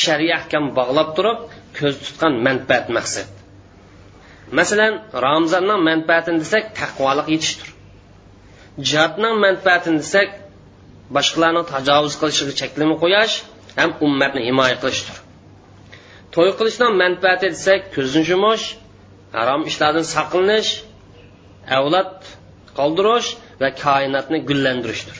[0.02, 1.38] shariy ahkam bog'lab turib
[1.78, 3.28] ko'z tutgan manfaat maqsad.
[4.58, 4.94] Masalan
[5.26, 7.68] ramzonning manfaatini desak taqvolik yetishdir.
[8.90, 10.28] Jihodning manfaatini desak
[11.16, 13.34] boshqalarni tajovuz qilishiga cheklama qo'yish
[13.80, 15.16] ham ummatni himoya qilishdir.
[16.34, 18.64] To'y qilishning manfaati desak ko'zni yumish
[19.36, 20.70] harom ishlardan saqlanish
[21.78, 22.12] avlod
[22.78, 23.28] qoldirish
[23.60, 25.18] va koinotni gullantirishdir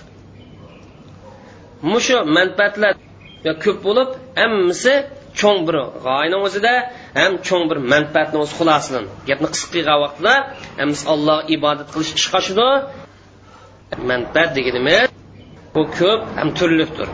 [1.91, 2.93] mushu manfaatlar
[3.65, 4.09] ko'p bo'lib
[4.41, 4.95] hammasi
[5.41, 6.75] cho'ng bir g'oyani o'zida
[7.21, 10.33] ham cho'ng bir manfaatni o'zi xulosidan gapni qisqa qilgan vaqtda
[10.81, 12.69] hammasi alloh ibodat qilish ish qoshidi
[14.11, 15.09] manfaat deganimiz
[15.75, 17.09] bu ko'p ham turlidir.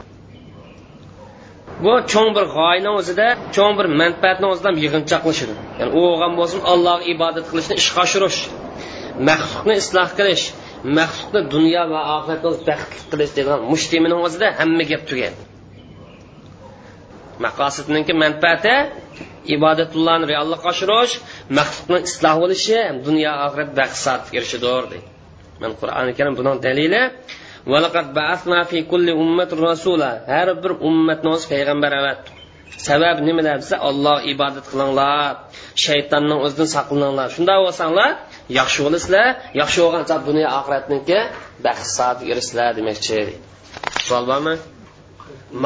[1.84, 3.26] Bu cho'ng bir g'oyani o'zida
[3.56, 8.38] cho'ng bir manfaatni o'zidan yig'inchoqlashidi ya'ni u bo'lgan bo'lsin allohga ibodat qilishni ishga oshirish
[9.28, 10.44] maxluqni isloh qilish
[10.98, 15.34] maxluqni dunyo va oxiratni baxtli qilish degan mushtimini o'zida hamma gap tugan
[17.44, 18.74] maqosidniki manfaati
[19.56, 21.12] ibodatullohni reallik oshirish
[21.58, 25.08] maxluqni isloh bo'lishi dunyo oxirat baxt saodatga erishidir deydi.
[25.62, 27.02] Man qur'oni karim buning dalili
[30.32, 32.30] har bir ummatni o'zi payg'ambar avatdi
[32.88, 35.32] sabab nima desa olloh ibodat qilinglar
[35.84, 37.28] shaytonning o'zidan saqlaninglar.
[37.36, 38.10] Shunday bo'lsanglar
[38.56, 39.26] yaxshi bo'lasizlar
[39.60, 41.18] yaxshi bo'lgan dunyo oxiratniki
[41.66, 43.18] baxt saodat erishsizlar demoqchi.
[44.06, 44.54] Savol bormi?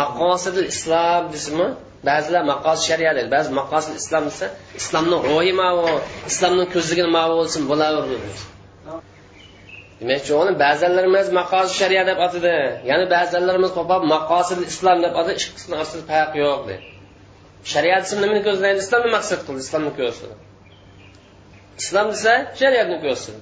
[0.00, 1.68] Maqosid islom desimi
[2.08, 4.46] ba'zilar maqos shariat deydi ba'zi maqos islom desa
[4.80, 5.90] islomni g'oyi ma'vo
[6.30, 8.18] islomni ko'zligini ma'vo bo'lsin bo'laverdi.
[10.00, 12.54] Demakchi uni ba'zilarimiz maqos shariat deb atadi
[12.90, 16.84] yana ba'zilarimiz qo'pab maqosid islom deb atadi qismi orasida farq yo'q deydi.
[17.72, 18.78] Shariat ismi nimani ko'zlaydi?
[18.84, 20.51] Islomni maqsad qildi islomni ko'rsatdi
[21.80, 23.40] islom desa shariatni ko'rsatdi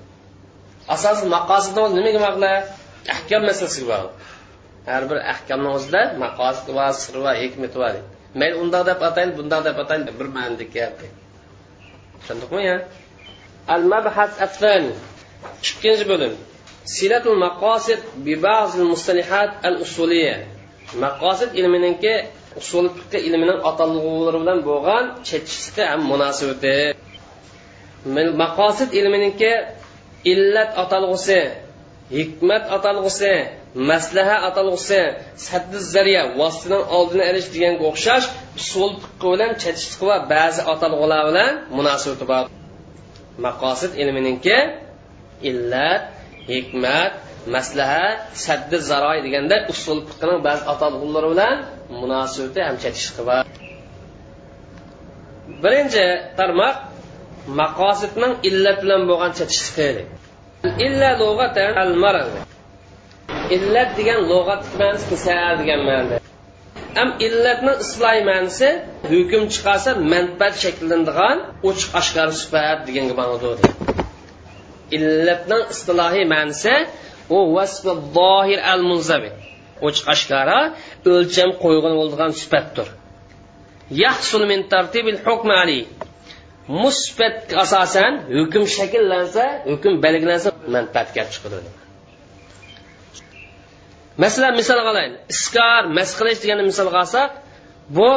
[0.94, 2.64] asosan maqosidni nimaga bog'liq
[3.14, 4.12] ahkam masalasiga bog'liq.
[4.88, 7.88] Har bir ahkamni o'zida maqosid va sir va hikmat va
[8.40, 10.98] mayli undoq deb ataylik bundoq deb ataylik bir ma'nida gap
[12.20, 12.76] tushundikmi ya?
[13.74, 14.92] Al mabhas afani
[15.68, 16.32] ikkinchi bo'lim.
[16.94, 20.36] Silatul maqosid bi ba'zil mustalihat al usuliyya
[21.04, 22.14] maqosid ilmininki
[22.60, 22.86] usul
[23.28, 26.76] ilmining atalg'ulari bilan bo'lgan chetishliqi ham munosabati
[28.42, 29.52] maqosid ilminiki
[30.32, 31.40] illat atalg'usi
[32.18, 33.34] hikmat atalg'usi
[33.74, 35.00] maslaha atalg'usi
[35.48, 38.26] saddi zariya vositaning oldini olish deganga o'xshash
[38.60, 38.90] usul
[39.22, 42.44] bilan chetishliq va ba'zi atalg'ular bilan munosabati bor.
[43.46, 44.58] Maqosid ilminingki
[45.50, 46.02] illat
[46.50, 47.12] hikmat
[47.54, 48.04] maslaha
[48.44, 51.56] saddi zaroy deganda usul fiqning ba'zi atalg'ulari bilan
[52.00, 53.44] munosabati ham chatishqi bor.
[55.62, 56.04] Birinchi
[56.38, 56.76] tarmoq
[57.60, 59.90] maqosidning illat bilan bo'lgan chetishliqi
[60.86, 62.30] illa lug'atan al marad
[63.56, 66.16] illat degan lug'at ma'nosi kasal degan ma'noda.
[66.98, 68.68] Ham illatning islohiy ma'nosi
[69.12, 71.36] hukm chiqarsa manfaat shakllanadigan
[71.68, 73.52] ochiq oshkor sifat deganga ma'noda.
[74.96, 76.74] Illatning istilohiy ma'nosi
[77.36, 79.30] u vasfi zohir al munzabi
[79.86, 80.58] ochiq oshkora
[81.12, 82.88] o'lcham qo'ygan bo'lgan sifatdir.
[84.02, 85.84] Yahsul min tartibil hukm alayh
[86.82, 91.58] musbat asosan hukm shakllansa hukm belgilansa manfaatga kelib chiqadi.
[94.22, 97.30] Masalan misol olaylik iskor mas qilish deganni misolga olsak
[97.96, 98.08] bu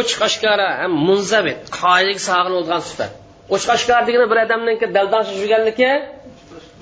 [0.00, 3.12] ochiq oshkora ham munzabit qoidaga sog'inilgan sifat
[3.54, 5.92] ochiq oshkor degani bir odamniki daldon yurganligi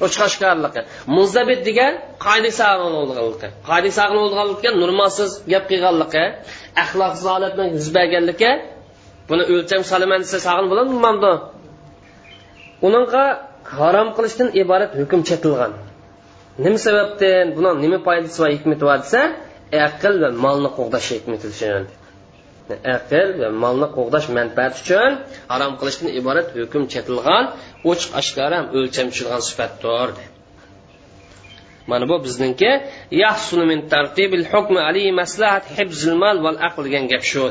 [0.07, 0.81] ochiq oshkorligi
[1.17, 1.93] munzabit degan
[2.27, 6.25] qoidaga sog'inilganligi qoidaga sog'inilganligi normalsiz gap qilganligi
[6.83, 8.51] axloqsiz holatni yuz berganligi
[9.29, 11.01] buni o'lcham solaman desa sog'in bo'ladimi
[12.87, 13.25] uningga
[13.79, 15.73] harom qilishdan iborat hukm chetilgan
[16.65, 17.47] nima sababdan?
[17.57, 19.21] Buni nima foydasi va hikmati bor desa
[19.89, 21.83] aql va molni qo'g'dash hikmati uchun.
[22.97, 25.11] Aql va molni qo'g'dash manfaati uchun
[25.53, 27.45] harom qilishdan iborat hukm chetilgan
[27.91, 30.09] ochiq oshkora o'lcham tushirgan sifatdir
[31.91, 32.71] mana bu bizningki
[33.71, 37.45] min tartibil hukmi ali maslahat hibzul mal val aql degan gap shu.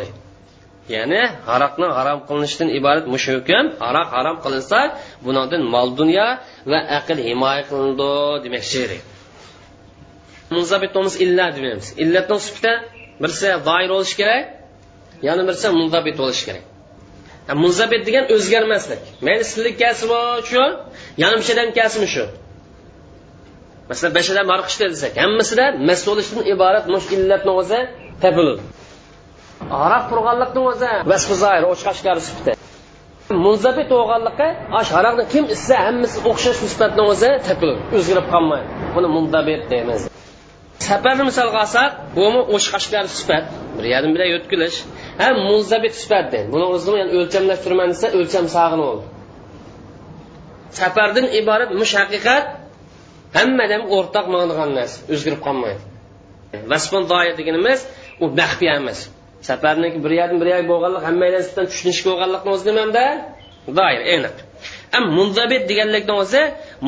[0.94, 4.80] Ya'ni haroqni harom qilinishidan iborat mush hukm haroq harom qilinsa
[5.26, 6.28] bundan mol dunyo
[6.72, 8.10] va aql himoya qilindi
[8.46, 9.00] demoqchi
[10.50, 10.92] munzabit
[11.26, 11.94] illat deymiz.
[12.04, 12.74] Illatni sifati
[13.24, 14.44] birsi doir bo'lishi kerak
[15.28, 16.66] yana birsi muzabit bo'lishi kerak.
[17.64, 19.02] Muzabit degan o'zgarmaslik.
[19.26, 20.20] Mayli sillik kasmi
[20.50, 20.64] shu
[21.22, 22.26] yana bichadan kasmi shu.
[23.90, 27.80] Masalan bashadan marqishda desak hammasida mas bo'lishdan iborat mush illatni o'zi
[28.24, 28.64] topiladi
[29.86, 30.92] aroq turganlikni o'zi.
[31.12, 32.56] Vasfi zoir ochiq oshkor sifati
[33.46, 34.48] munzabit bo'lganligi
[34.80, 38.68] ash haroqni kim ichsa hammasi o'xshash nisbatni o'zi topiladi o'zgarib qolmaydi.
[38.96, 40.02] Buni mundabit deymiz.
[40.88, 42.74] Safarni misolga olsak bumi ochiq
[43.20, 43.46] sifat
[43.78, 44.78] bir yarim bilan yo'tkilish
[45.24, 49.06] ham munzabit sifat deydi buni o'zini yani o'lchamlashtirman desa o'lcham sag'ini bo'ldi.
[50.80, 52.46] Safardan iborat mush haqiqat
[53.38, 55.82] hammadan o'rtaq ma'nigan narsa o'zgarib qolmaydi.
[56.72, 57.80] Vasfon doya deganimiz
[58.24, 59.00] u maxfiy emas
[59.48, 63.04] safarniki bir yarim bir yer bo'lganlik hammalardan tushunishga bo'lganlikni o'zi nimanda
[63.80, 64.36] doir aniq
[64.98, 66.42] am munzabit deganlikni o'zi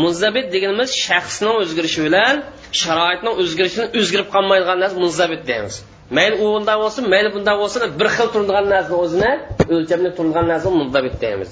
[0.04, 2.36] munzabit deganimiz shaxsning o'zgarishi bilan
[2.82, 5.76] sharoitning o'zgarishini o'zgarib qolmaydigan narsa munzabit deymiz.
[6.17, 9.32] Mayli u bunday bo'lsin mayli bunday bo'lsin bir xil turadigan narsani o'zini
[9.76, 11.50] o'lchamda turadigan narsani munzabit deymiz.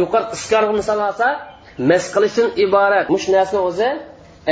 [0.00, 1.28] Yuqori iskarg'i misol olsa
[1.90, 3.88] mas qilishdan iborat mush narsani o'zi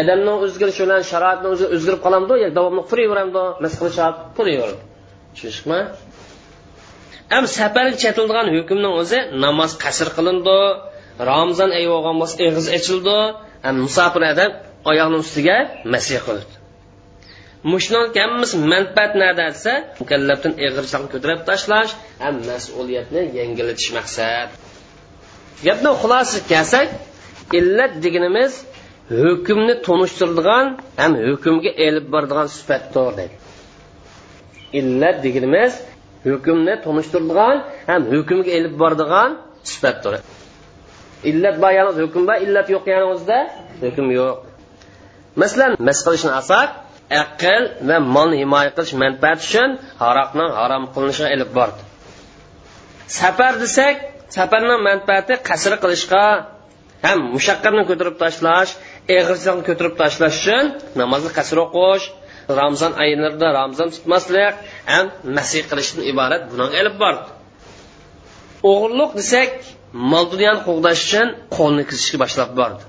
[0.00, 3.98] odamning o'zgarishi bilan sharoitni o'zi o'zgarib qolamdi yo davomli turaveramdi mas qilish
[4.36, 4.91] turaveradi
[5.34, 5.80] tushunishmi
[7.32, 10.58] ham safarga chetildigan hukmning o'zi namoz qasr qilindi
[11.30, 13.18] ramzon oyi bo'lgan bo'lsa eg'iz ochildi
[13.64, 14.50] ham musofir adam
[14.90, 15.56] oyoqni ustiga
[15.94, 16.54] masih qildi
[17.72, 21.92] mushuni hammasi manfaat nada desa mukallabdan eg'irchilikni ko'tarib tashlash
[22.22, 24.48] ham mas'uliyatni yengillatish maqsad
[25.66, 26.88] gapni xulosasiga kelsak
[27.58, 28.52] illat deganimiz
[29.20, 30.66] hukmni tunishtiradigan
[31.00, 33.36] ham hukmga elib boradigan sifatdir deydi
[34.78, 35.72] illat deganimiz
[36.26, 37.56] hukmni tunishtiradigan
[37.90, 39.30] ham hukmga elib boradigan
[39.70, 40.12] sifatdir.
[41.30, 43.04] Illat bor yalnız hukm bor illat yo'q yani
[43.84, 44.36] hukm yo'q.
[45.42, 46.68] Masalan mas qilishni olsak
[47.22, 49.70] aql va molni himoya qilish manfaati uchun
[50.02, 51.80] haroqni harom qilinishiga ilib bordi.
[53.18, 53.96] Safar desak
[54.36, 56.24] safarning manfaati qasr qilishga
[57.06, 58.70] ham mushaqqatni ko'tarib tashlash
[59.16, 60.64] eg'irchilikni ko'tarib tashlash uchun
[61.00, 62.04] namozni qasr o'qish
[62.60, 64.54] ramzon oylarida ramzon tutmaslik
[64.92, 67.28] ham masih qilishdan iborat bunga ilib bordi.
[68.70, 69.50] O'g'irlik desak
[70.12, 72.82] mol dunyoni qo'g'dash uchun qo'lni kizishga boshlab bordi.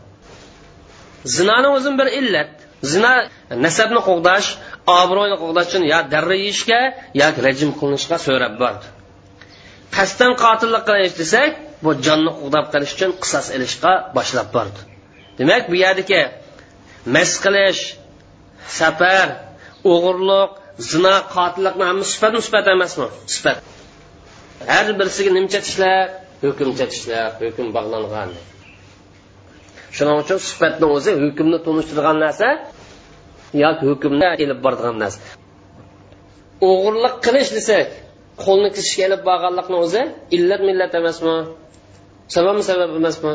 [1.36, 2.52] Zinoni o'zi bir illat
[2.92, 3.14] zina
[3.66, 4.48] nasabni qo'g'dash
[5.02, 6.80] obro'ni qo'g'dash uchun yo darra yeyishga
[7.22, 8.86] yoki rajim qilinishga so'rab bordi.
[9.96, 11.52] Qasddan qotillik qilish desak
[11.84, 14.80] bu jonni qo'g'dab qilish uchun qisos ilishga boshlab bordi.
[15.40, 16.22] Demak bu yerdagi
[17.16, 17.82] mas qilish
[18.80, 19.28] safar
[19.92, 20.52] o'g'irliq
[20.92, 23.08] zino qotillikni hamma sifat sifat emasmi?
[23.36, 23.58] Sifat
[24.72, 26.06] har birisiga nimcha tishlar
[26.44, 28.30] hukm chatishlar hukm bog'langan.
[29.96, 32.50] Shuning uchun sifatni o'zi hukmni tunishtirgan narsa
[33.64, 35.20] yoki hukmni ilib boradigan narsa.
[36.70, 37.88] O'g'irlik qilish desak
[38.46, 40.02] qo'lni kesishga ilib borganlikni o'zi
[40.38, 41.36] illat millat emasmi?
[42.36, 43.34] Sababmi sabab emasmi?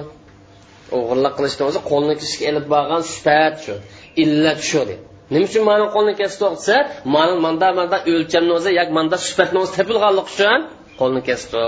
[0.98, 3.74] O'g'irlik qilishni o'zi qo'lni kesishga ilib borgan sifat shu
[4.22, 5.00] illat shu deb.
[5.32, 6.76] Nima uchun mani qo'lni kesib to'qisa
[7.14, 10.60] mani manda manda o'lchamni o'zi yoki manda sifatni o'zi topilganlik uchun
[11.00, 11.62] qo'lni kesdi.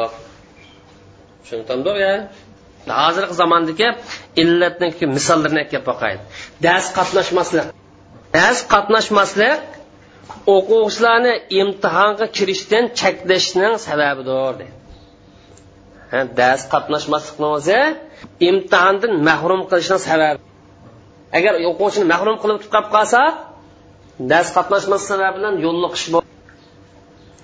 [1.43, 2.15] Tushuntamdiq ya?
[3.03, 3.89] Hozirgi zamondagi
[4.43, 6.25] illatni misollarni kelib boqaylik.
[6.67, 7.67] Dars qatnashmaslik.
[8.37, 9.61] Dars qatnashmaslik
[10.55, 14.81] o'quvchilarni imtihonga kirishdan cheklashning sababidir deydi
[16.39, 17.81] dars qatnashmaslikni o'zi
[18.49, 20.41] imtihondan mahrum qilishning sababi.
[21.39, 23.33] Agar o'quvchini mahrum qilib qolib qolsak
[24.31, 25.03] dars qatnashmas
[25.37, 26.05] bilan yo'lliqish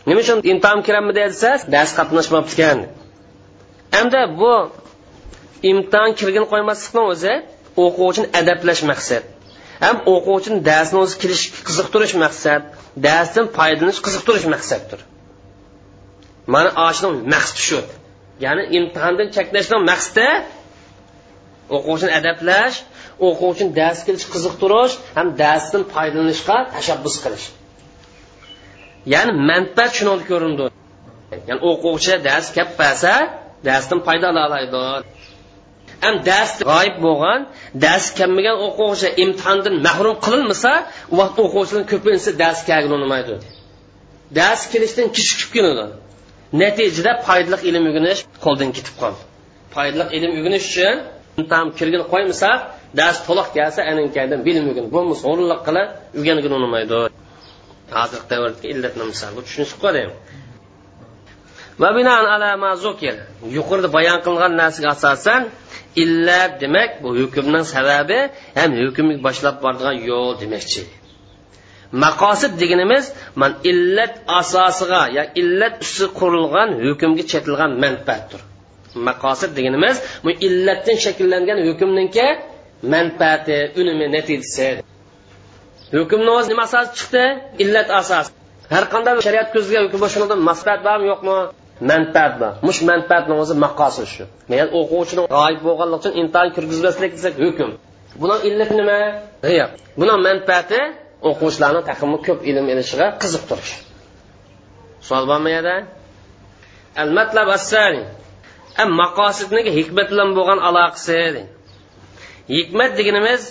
[0.08, 2.78] nima uchun imtihon kiramidi desa dars qatnashmabdi ekan
[3.96, 4.54] hamda bu
[5.70, 7.34] imtihon kirgin qo'ymaslikni o'zi
[7.84, 9.24] o'quvchini adablash maqsad.
[9.84, 12.62] Ham o'quvchini darsni o'zi kirish qiziqtirish maqsad
[13.06, 15.00] darsdan foydalanish qiziqtirish maqsaddir.
[16.54, 17.78] Mana ashuni maqsadi shu.
[18.44, 20.26] Ya'ni imtihondan cheklashning maqsadi
[21.76, 22.76] o'quvchini adablash
[23.26, 27.46] o'quvchini dars kelish qiziqtirish ham darsdan foydalanishga tashabbus qilish.
[29.14, 30.66] Ya'ni manfaat shuni ko'rindi.
[31.48, 33.12] Ya'ni o'quvchi dars kelib qolsa
[33.68, 35.06] darsdan foydalana oladi.
[36.04, 37.40] Ham dars g'oyib bo'lgan
[37.84, 40.72] dars kelmagan o'quvchi imtihondan mahrum qilinmasa
[41.12, 43.02] u vaqt o'quvchilar ko'pincha dars kelgin
[44.38, 45.84] dars kelishdan kechikib keladi.
[46.62, 49.22] Natijada foydali ilm o'rganish qo'ldan ketib qoldi.
[49.74, 50.96] Foydali ilm o'rganish uchun
[51.52, 52.50] tam kirgin qo'ymasa
[52.98, 56.94] dars to'liq kelsa aninkaydan bilim o'rgan bo'lmasa o'rinliq qilib o'rgangin unmaydi
[57.96, 60.14] hozirgi davrdagi illatni misol bu tushunishib qo'yaymi
[61.82, 63.14] va binan ala ma zukir
[63.56, 65.42] yuqorida bayon qilingan narsaga asosan
[66.02, 68.18] illat demak bu hukmning sababi
[68.58, 70.82] ham hukmni boshlab boradigan yo'l demakchi.
[72.04, 73.04] Maqosid deganimiz
[73.40, 78.40] man illat asosiga yo illat ustiga qurilgan hukmga chetilgan manfaatdir.
[79.08, 82.26] Maqosid deganimiz bu illatdan shakllangan hukmninki
[82.92, 84.68] manfaati unumi natijasi.
[85.96, 87.24] Hukmni o'zi nima asosi chiqdi?
[87.62, 88.26] Illat asos
[88.74, 91.36] har qanday shariat ko'ziga hukm boshlanadi maslahat bormi yo'qmi?
[91.90, 92.52] Manfaat bor.
[92.66, 94.24] Mush manfaatni o'zi maqosi shu.
[94.50, 97.70] Men o'quvchini g'oyib bo'lganligi uchun imtihon kirgizmaslik desak hukm.
[98.20, 98.98] Buni illati nima?
[99.58, 99.70] Yo'q
[100.00, 100.80] buni manfaati
[101.28, 103.72] o'quvchilarni taqimi ko'p ilm ilishiga qiziqtirish.
[105.06, 105.76] Savol bormi yerda?
[107.02, 108.02] Al matlab assani.
[109.00, 111.42] Maqosidniki hikmat bilan bo'lgan aloqasi
[112.56, 113.42] hikmat deganimiz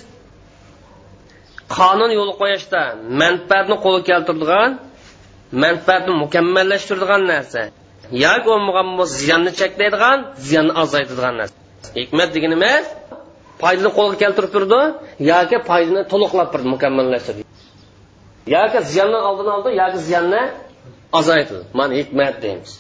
[1.78, 2.82] qonun yo'l qo'yishda
[3.22, 4.72] manfaatni qo'lga keltiradigan
[5.64, 7.62] manfaatni mukammallashtiradigan narsa.
[8.26, 8.88] Yoki bo'lmagan
[9.20, 10.18] ziyonni cheklaydigan
[10.48, 11.56] ziyonni azaytadigan narsa.
[12.00, 12.86] Hikmat deganimiz
[13.62, 14.82] foydani qo'lga keltirib turdi
[15.32, 17.42] yoki foydani to'liqlab turdi mukammallashtirdi.
[18.56, 20.42] Yoki ziyonni oldini oldi yoki ziyonni
[21.20, 22.72] ozaytirdi mana hikmat deymiz.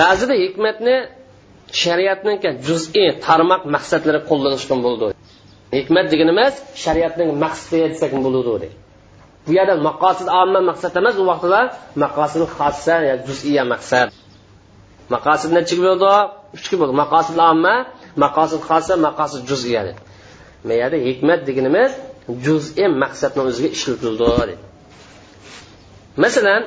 [0.00, 0.96] Ba'zida hikmatni
[1.82, 5.06] shariatning juz'iy tarmoq maqsadlari qo'llanishgan bo'ldi.
[5.78, 8.68] Hikmat degani emas shariatning maqsadi desak bo'ladi.
[9.46, 11.60] Bu yerda maqosid omma maqsad emas u vaqtida
[12.04, 12.94] maqosid xossa
[13.28, 14.08] juziya maqsad.
[15.14, 16.12] Maqosid nechiga bo'ldi?
[16.56, 16.94] Uchga bo'ldi.
[17.02, 17.74] Maqosid omma
[18.24, 19.82] maqosid xossa maqosid juziya
[20.68, 21.92] bu yerda hikmat deganimiz
[22.46, 24.54] juz'iy maqsadni o'ziga ishlatildi
[26.24, 26.62] masalan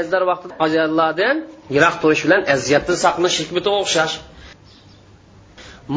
[0.00, 1.36] ezdar vaqtida ajallardan
[1.74, 4.14] yiroq turish bilan aziyatdan saqlanish hikmatiga o'xshash.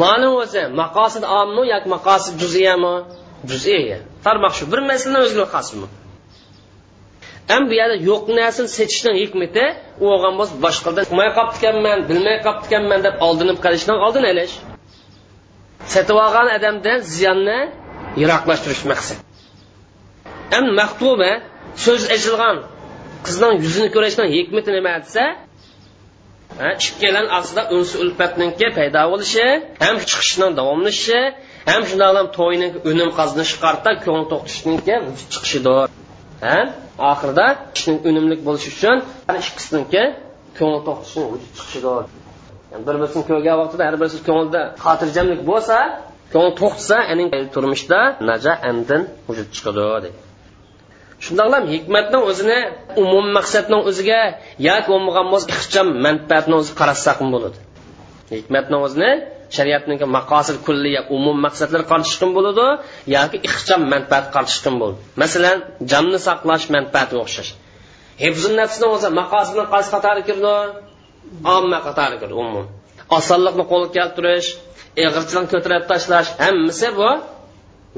[0.01, 2.95] Ma'lum o'zi maqosid ommi yoki maqosid juziyami?
[3.49, 4.63] Juziya tarmoq shu.
[4.71, 5.87] Bir masalani o'ziga xosmi
[7.51, 9.65] ham bu yerda yo'q narsani setishning hikmati
[10.03, 14.53] u olgan bo'lsa boshqadan uqmay qolibdikanman bilmay qolibdikanman deb oldinib qolishdan oldin olish
[15.93, 17.59] setib olgan odamdan ziyonni
[18.21, 19.17] yiroqlashtirish maqsad.
[20.53, 21.31] Ham maqtuba
[21.85, 22.57] so'z eshilgan
[23.25, 25.23] qizning yuzini ko'rishning hikmati nima desa
[26.67, 29.45] ikkalan aslida unsi ulfatninki paydo bo'lishi
[29.83, 31.19] ham chiqishning davomlashishi
[31.69, 34.95] ham shundoq to'yni unum qozinishi qarta ko'ngil to'xtashniki
[35.33, 35.87] chiqishidir.
[36.45, 36.57] Ha
[37.11, 37.45] oxirida
[37.77, 38.97] ishning unumli bo'lishi uchun
[39.41, 40.03] ikkisiniki
[40.59, 42.03] ko'ngil to'xtashni vujud chiqishidir.
[42.71, 45.77] Yani bir birisini ko'rgan vaqtida har birisi ko'ngilda xotirjamlik bo'lsa
[46.33, 46.97] ko'ngil to'xtasa
[47.55, 47.99] turmushda
[48.29, 50.09] naja andin vujud chiqadi deydi.
[51.25, 52.59] Shundoqlam hikmatning o'zini
[53.03, 54.21] umum maqsadning o'ziga
[54.67, 57.57] yoki bo'lmagan bo'lsa ixcham manfaatni o'zi qarashsak bo'ladi?
[58.35, 59.11] Hikmatni o'zini
[59.55, 62.67] shariatniki maqosid kulliya umum maqsadlar qarshishqin bo'ladi
[63.15, 64.99] yoki ixcham manfaat qarshishqin bo'ladi.
[65.21, 65.57] Masalan
[65.91, 67.51] jonni saqlash manfaati o'xshash.
[68.23, 70.53] Hifzi nafsni o'zi maqosidni qaysi qatori kirdi?
[71.57, 72.65] Omma qatori kirdi umum.
[73.17, 74.47] Osonlikni qo'lga keltirish
[75.03, 77.09] ig'irchilikni ko'tarib tashlash hammasi bu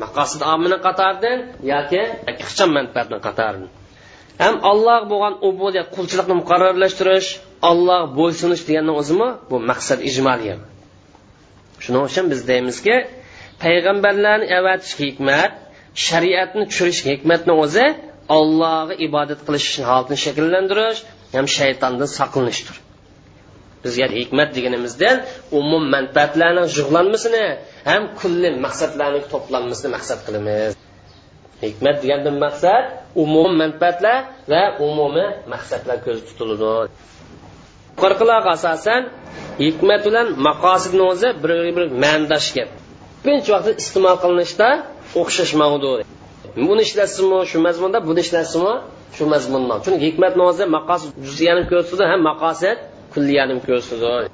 [0.03, 1.39] maqosid omini qatoridan
[1.73, 2.01] yoki
[2.43, 3.69] ixcham manfaatni qatoridan
[4.43, 7.29] ham alloh bo'lgan ubudiyat qulchilikni muqarrarlashtirish
[7.71, 10.55] alloh bo'ysunish deganni o'zimi bu maqsad ijmoliy
[11.83, 12.95] shuning uchun biz deymizki
[13.63, 15.51] payg'ambarlarni avatish hikmat
[16.07, 17.85] shariatni tushirish hikmatni o'zi
[18.37, 20.99] allohga ibodat qilish holatini shakllantirish
[21.35, 22.75] ham shaytondan saqlanishdir.
[23.83, 25.17] Bizga hikmat deganimizdan
[25.59, 27.45] umum manfaatlarni jug'lanmasini
[27.89, 30.71] ham kulli maqsadlarni to'planmasini maqsad qilamiz.
[31.65, 32.83] Hikmat degandan maqsad
[33.23, 34.17] umum manfaatlar
[34.51, 36.73] va umumiy maqsadlar ko'zda tutiladi
[38.01, 39.01] yuqoriqilarga asosan
[39.65, 42.69] hikmat bilan maqosidni o'zi bir bir ma'nodosh gap
[43.23, 44.67] ko'pincha vaqtda iste'mol qilinishda
[45.21, 45.91] o'xshashmaydi
[46.67, 48.75] buni ishlatsinmi shu mazmunda buni ishlatsinmi
[49.15, 49.75] shu mazmunda.
[49.83, 52.77] Chunki hikmatni o'zi maqosid juziyani ko'rsatadi ham maqosid
[53.13, 54.27] kulliyani ko'rsatadi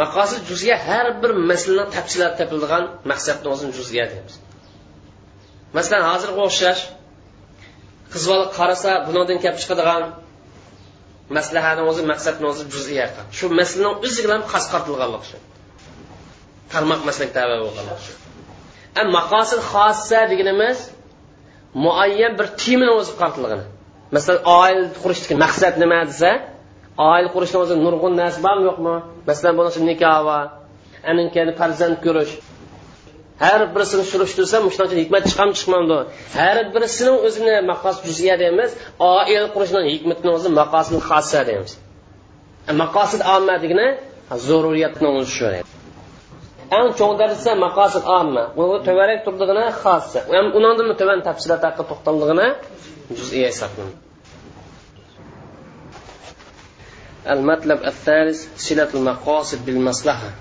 [0.00, 4.34] maqosid juzga har bir masalani tafsilot topilgan maqsadni o'zini juzga deymiz.
[5.76, 6.82] Masalan hozirga o'xshash
[8.12, 10.02] qiz bola qarasa bunodan kelib chiqadigan
[11.36, 13.06] maslahani o'zi maqsadni o'zi juziya
[13.38, 15.38] shu masalani o'zi bilan xas qartilganlik shu.
[16.72, 18.02] Tarmoq maslak tabi bo'lganlik
[19.18, 20.78] maqosid xossa deganimiz
[21.84, 23.66] muayyan bir temini o'zi qartilgani
[24.14, 26.30] masalan oila qurishdagi maqsad nima desa
[26.98, 28.94] oila qurishni o'zi nurg'un narsa bormi yo'qmi?
[29.28, 30.38] Masalan bo'lmasa nikoh va
[31.10, 32.32] aninkani farzand ko'rish.
[33.44, 35.98] Har birisini surishtirsa shunaqa hikmat chiqami chiqmamdi.
[36.38, 38.70] Har birisini o'zini maqos juziya deymiz
[39.12, 41.72] oila qurishni hikmatni o'zi maqosil xossa deymiz.
[42.70, 43.88] E, maqosid omma degani
[44.46, 45.46] zaruriyatni o'zi shu
[46.78, 50.20] eng cho'ng darsa maqosid omma uni to'varak turdig'ini xossa
[50.56, 52.48] undan tuvan tafsilot haqida to'xtaldig'ini
[53.18, 54.01] juziya hisoblanadi.
[57.29, 60.31] المطلب الثالث صلة المقاصد بالمصلحة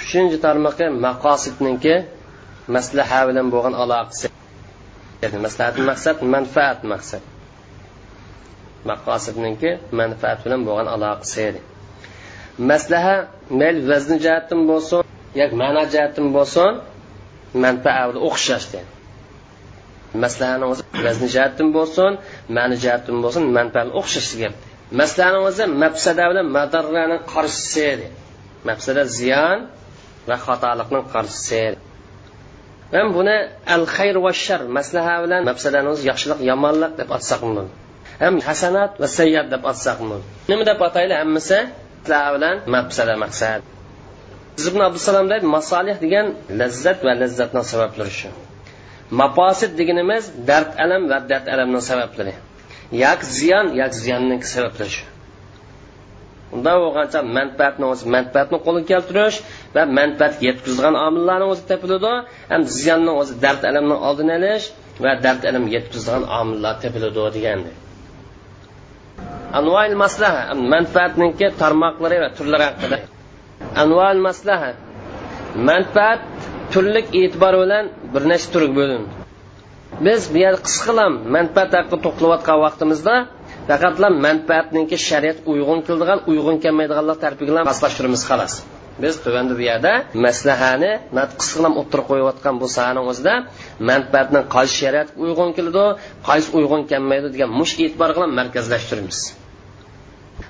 [0.00, 1.94] uchinchi tarmoqi maqosidniki
[2.74, 4.28] maslaha bilan bo'lgan aloqasi
[5.44, 7.22] maslahat maqsad manfaat maqsad
[8.90, 11.60] maqosidniki manfaat bilan bo'lgan aloqasi edi
[12.70, 13.16] maslaha
[13.60, 15.00] mayli vazni jihatdan bo'lsin
[15.40, 16.70] yoki ma'no jihatdan bo'lsin
[17.64, 18.90] manfaat o'xshash deydi
[20.22, 22.12] maslahani o'zi vazni jihatdan bo'lsin
[22.56, 24.54] ma'ni jihatdan bo'lsin manfaat o'xshash gap
[24.99, 28.07] maslahani o'zi mafsada bilan madarrani qarshisi edi.
[28.69, 29.59] Mafsada ziyon
[30.29, 31.61] va xatolikning qarshisi
[32.93, 33.35] man buni
[33.75, 37.71] al xayr va shar maslaha bilan mafsadani o'zi yaxshilik yomonlik deb atsak bo'ladi
[38.23, 41.59] ham hasanat va sayyat deb atsak bo'ladi nima deb ataylik hammasi?
[42.35, 43.61] Bilan mafsada maqsad.
[44.69, 46.27] Ibn abdusalom deydi masolih degan
[46.59, 48.29] lazzat va lazzatni sabablari shu.
[49.21, 52.33] Maposid deganimiz dard alam va dard alamni sabablari.
[52.91, 55.05] Yoki ziyon yoki ziyanning sabablari shu
[56.55, 59.37] unda bo'lgancha manfaatni o'zi manfaatni qo'lga keltirish
[59.75, 62.13] va manfaat yetkazgan omillarni o'zi topiladi
[62.51, 64.65] ham ziyonni o'zi dard alamni oldini olish
[65.03, 67.71] va dard alam yetkazgan omillar topiladi degandi
[69.59, 70.41] anvoil maslaha
[70.73, 72.97] manfaatniki tarmoqlari va turlari haqida
[73.83, 74.71] anvoil maslaha
[75.69, 76.19] manfaat
[76.73, 79.24] turlik e'tibor bilan bir nechta turga bo'lindi
[80.03, 83.15] biz bu yer qisqalam manfaat haqida to'xtalayotgan vaqtimizda
[83.69, 88.53] faqatla manfaatniki shariat uyg'un qildigan uyg'un kelmaydiganlar tarafiga moslashtiramiz xolos
[89.03, 89.93] biz tuvanda bu yerda
[90.25, 90.91] maslahani
[91.39, 93.33] qisqalam o'ttirib qo'yayotgan bu sahani o'zida
[93.89, 95.85] manfaatni qaysi shariat uyg'un keladi
[96.27, 99.19] qaysi uyg'un kelmaydi degan mush e'tibor bilan markazlashtiramiz.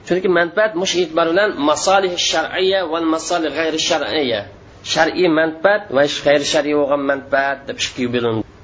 [0.07, 4.41] Chunki manfaat mush e'tibor bilan masolih shar'iya va masolih g'ayri shar'iya
[4.93, 8.54] shar'iy manfaat va g'ayri shar'iy bo'lgan manfaat deb ikkiga bo'lindi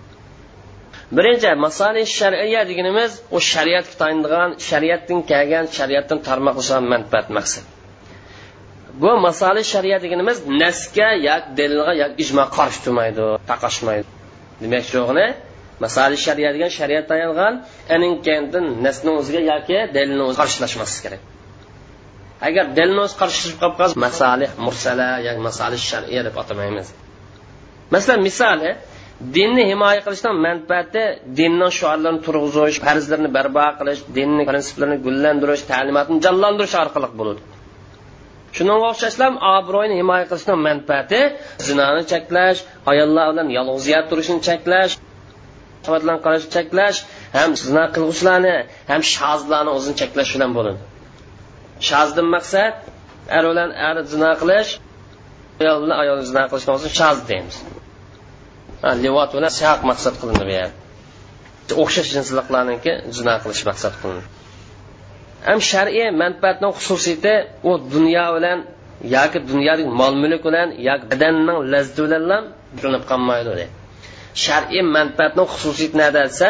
[1.18, 7.66] birinchi masali shariya deganimiz u shariatga tayinlagan shariatdan kelgan shariatdan tarmoqlashgan manfaat maqsad.
[9.02, 14.10] Bu masali shariya deganimiz nasga yoki dalilga yoki ijmo qarshi turmaydi taqashmaydi.
[14.64, 15.28] Demakchi o'g'li
[15.84, 17.54] masali shariya degan shariat tayingan
[17.96, 21.22] aninkandin nasni o'ziga yoki dalilni o'ziga qarshilashmaslik kerak.
[22.48, 26.88] Agar dalilni o'zi qarshilashib qolib qolsa masalih mursala yoki masalih shariya deb atamaymiz.
[27.96, 28.72] Masalan misoli
[29.36, 31.04] dinni himoya qilishdan manfaati
[31.40, 37.42] dinning shuarlarini turg'izish farzlarni barpo qilish dinni prinsiplarini gullantirish ta'limotni jonlantirish orqali bo'ladi.
[38.56, 41.22] Shunga o'xshashlam obro'yni himoya qilishdan manfaati
[41.68, 42.60] zinoni cheklash
[42.92, 44.94] ayollar bilan yolg'iz turishni cheklash
[46.04, 46.98] bilan qilishni cheklash
[47.38, 48.56] ham zino qilg'uvchilarni
[48.92, 50.80] ham shozlarni o'zini cheklash bilan bo'ladi.
[51.90, 52.74] Shozdan maqsad
[53.38, 54.72] er bilan er zino qilish
[55.62, 57.58] ayol bilan ayol zino qilishdan shoz deymiz.
[59.04, 64.26] Livat bilan saq maqsad qilindi bu yerda o'xshash jinsliqlarniki zino qilish maqsad qilindi.
[65.48, 67.34] Ham shar'iy manfaatni xususiyati
[67.70, 68.60] u dunyo bilan
[69.16, 72.44] yoki dunyodagi mol mulk bilan yoki badanning lazzati bilan
[72.78, 73.66] bilinib qolmaydi
[74.44, 76.50] shar'iy manfaatni xususiyati nada desa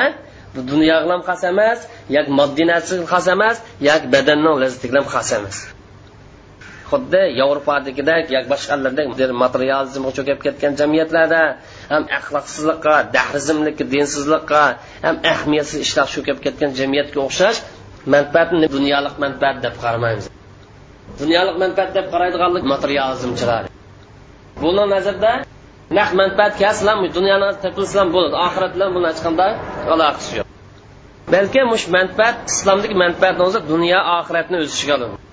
[0.53, 1.79] bu dunyo bilan xas emas
[2.15, 3.57] yoki moddiy narsa xos emas
[3.89, 5.57] yoki badanning lazzati bilan xos emas.
[6.91, 9.07] Xuddi yevropadagidek yoki boshqalardek
[9.43, 11.41] materializmga cho'kib ketgan jamiyatlarda
[11.93, 14.63] ham axloqsizlikqa dahrizmlikka dinsizlikqa
[15.05, 17.57] ham ahamiyatsiz ishlar cho'kib ketgan jamiyatga o'xshash
[18.13, 20.25] manfaatni dunyolik manfaat deb qaramaymiz.
[21.21, 23.63] Dunyolik manfaat deb qaraydiganlik materializmchilar.
[24.63, 25.31] Buni nazarda
[25.97, 29.51] naq manfaat kelsalam dunyoni topilsam bo'ladi oxirat bilan buni hech qanday
[29.93, 30.47] aloqasi yo'q.
[31.33, 35.30] Balki mush manfaat islomdagi manfaatni o'zi dunyo oxiratni o'z ichiga oladi.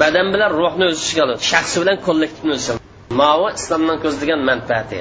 [0.00, 1.42] Badan bilan ruhni o'z ichiga oladi.
[1.52, 2.66] Shaxsi bilan kollektivni o'z
[3.20, 5.00] mavi islomdan ko'zlagan manfaati.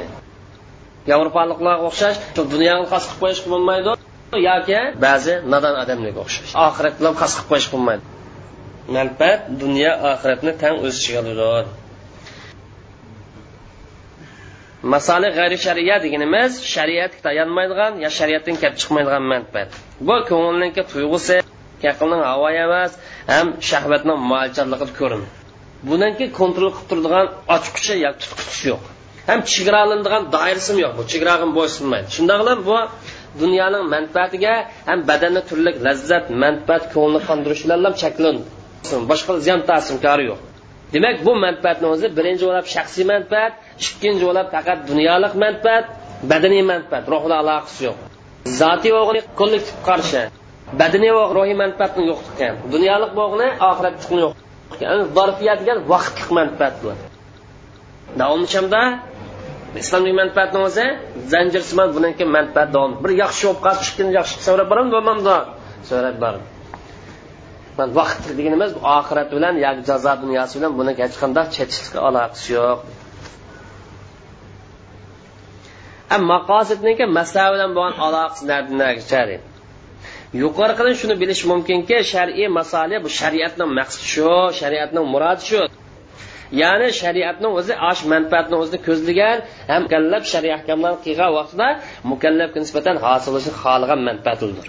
[1.12, 2.18] Yevropaliklarga o'xshash
[2.54, 3.92] dunyoni qasd qilib qo'yishga bo'lmaydi
[4.50, 6.52] yoki ba'zi nodon odamlarga o'xshash.
[6.68, 8.04] Oxirat bilan qasd qilib qo'yish bo'lmaydi.
[8.98, 11.70] Manfaat dunyo oxiratni tang o'z ichiga oladi.
[14.94, 19.70] Masali g'ayri shariya deganimiz shariatga tayanmaydigan yo shariatdan kelib chiqmaydigan manfaat.
[20.08, 21.38] Bu ko'ngilniki tuyg'usi
[21.92, 22.92] aqlning havo emas
[23.32, 25.40] ham shahvatni mo'ljalligida ko'rinadi
[25.90, 28.82] buniki kontrol qilib turadigan ochquchi yo tutqichi yo'q.
[29.30, 30.92] Ham chegaralanadigan doirasi yo'q.
[30.98, 32.08] Bu chegaraga bo'ysunmaydi.
[32.16, 32.78] Shundoq qilib bu
[33.42, 34.54] dunyoning manfaatiga
[34.90, 38.44] ham badanni turli lazzat manfaat ko'ngilni qondirish bilan cheklandi
[39.12, 40.40] boshqa ziyon ta'sirkori yo'q.
[40.94, 43.54] Demak bu manfaatni o'zi birinchi bo'lib shaxsiy manfaat
[43.86, 45.86] ikkinchi bo'lib faqat dunyolik manfaat
[46.32, 47.98] badaniy manfaat ruhli aloqasi yo'q.
[48.62, 50.22] Zotiy o'g'li kollektiv qarshi.
[50.80, 52.56] Badaniy va ruhiy manfaatni yo'q qilgan.
[52.74, 54.34] Dunyolik bo'g'ni oxiratni yo'q
[55.18, 56.92] zarfiyat degan vaqtlik manfaat bu
[58.20, 58.82] davomchamda
[59.82, 60.86] islomiy manfaatni o'zi
[61.34, 65.36] zanjirsimon keyin manfaat davom bir yaxshi bo'lib qolsa ikkinchi yaxshi so'rab boraman bo'lmamda
[65.90, 66.48] so'rab boraman.
[68.00, 72.48] Vaqt degan emas bu oxirat bilan yoki jazo dunyosi bilan buni hech qanday chetishlik aloqasi
[72.58, 72.80] yo'q.
[76.32, 78.44] Maqosidniki masala bilan bo'lgan aloqasi
[80.34, 85.62] narsa yuqoridan shuni bilish mumkinki shar'iy masala bu shariatning maqsadi shu shariatning murodi shu.
[86.62, 89.38] Ya'ni shariatning o'zi osh manfaatni o'zini ko'zlagan
[89.70, 91.68] ham mukallab shariy ahkomlarni qilgan vaqtida
[92.12, 94.68] mukallafga nisbatan hosil bo'lishni xohlagan manfaatidir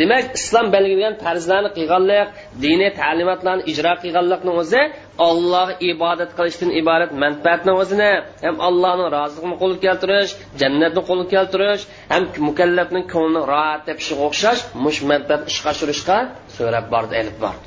[0.00, 2.28] demak islom belgilagan farzlarni qilganlik
[2.64, 4.82] diniy ta'limotlarni ijro qilganlikni o'zi
[5.28, 8.12] olloh ibodat qilishdan iborat manfaatni o'zini
[8.44, 10.30] ham allohning roziligini qo'lga keltirish
[10.60, 11.82] jannatni qo'lga keltirish
[12.12, 16.16] ham mukallafning ko'nglini rohat tepishiga o'xshash mush manfaat ishga oshirishga
[16.56, 17.66] so'rab bordi ilib bordi.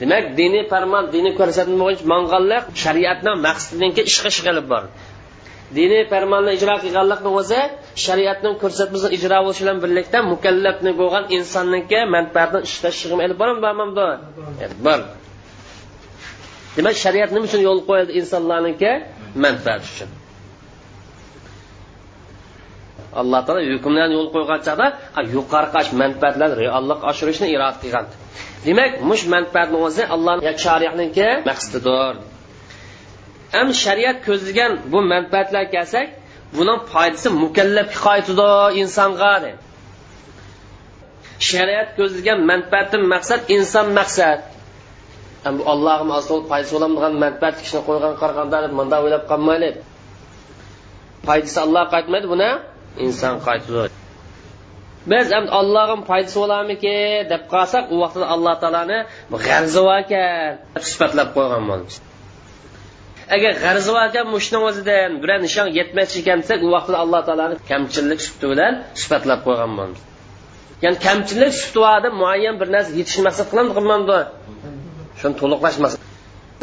[0.00, 4.90] Demak diniy farmon diniy ko'rsatma bo'yicha manganlik shariatning maqsadiniki ishga ishg'ilib bordi.
[5.76, 7.60] Diniy farmonni ijro qilganlikni o'zi
[8.04, 13.60] shariatning ko'rsatmasi ijro bo'lishi bilan birlikda mukallafni bo'lgan insonniki manfaatni ishlashini ilib bormi
[14.86, 15.00] bor.
[16.76, 18.90] Demak shariat nima uchun yo'l qo'yildi insonlarniki
[19.44, 20.10] manfaat uchun?
[23.20, 24.86] Alloh taolo hukmlarni yo'l qo'ygan chog'da
[25.36, 28.04] yuqori manfaatlar reallik oshirishni iroda qilgan
[28.66, 32.14] demak mush manfaatni o'zi allohni shariatniki maqsadidir.
[33.54, 36.08] Ham shariat ko'zlagan bu manfaatlar kelsak
[36.56, 39.34] buni foydasi mukallafga qaytidi insonga
[41.48, 44.40] shariat ko'zlagan manfaatdan maqsad inson maqsad.
[45.56, 46.08] Bu allohim
[46.50, 49.74] foydasi bo'ladigan manfaat kishini qo'ygan qaraganda manda o'ylab qolmaylik
[51.26, 52.50] foydasi alloh qaytmaydi buni
[53.06, 53.88] inson qaytadi.
[55.12, 56.96] Biz ham allohim foydasi bo'larmiki
[57.32, 58.98] deb qolsak u vaqtda alloh taoloni
[59.46, 61.94] g'arzi bor ekan sifatlab qo'ygan bo'lamiz.
[63.36, 67.56] Agar g'arzi bor ekan mushni o'zidan biror nishon yetmas ekan desak u vaqtda alloh taoloni
[67.70, 68.72] kamchilik sufti bilan
[69.02, 70.00] sifatlab qo'ygan bo'lamiz
[70.84, 73.46] ya'ni kamchilik sufati muayyan bir narsa yetishni maqsad
[75.20, 75.92] shuni to'liqlashmas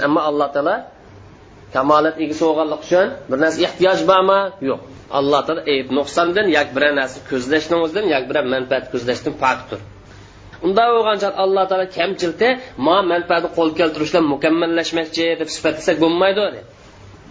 [0.06, 0.76] ammo alloh taolo
[1.76, 4.40] kamolat egasi bo'lganlik uchun bir narsa ehtiyoj bormi?
[4.70, 4.82] Yo'q.
[5.20, 9.80] Alloh taolo ayb nuqsondan yoki biror narsa ko'zlashni o'zidan yoki biror manfaat ko'zlashdan pokdir
[10.66, 12.50] unda bo'lgancha alloh taolo kamchilikda
[12.88, 16.62] ma manfaatni qo'l keltirishdan mukammallashmoqchi deb sifatlasak bo'lmaydi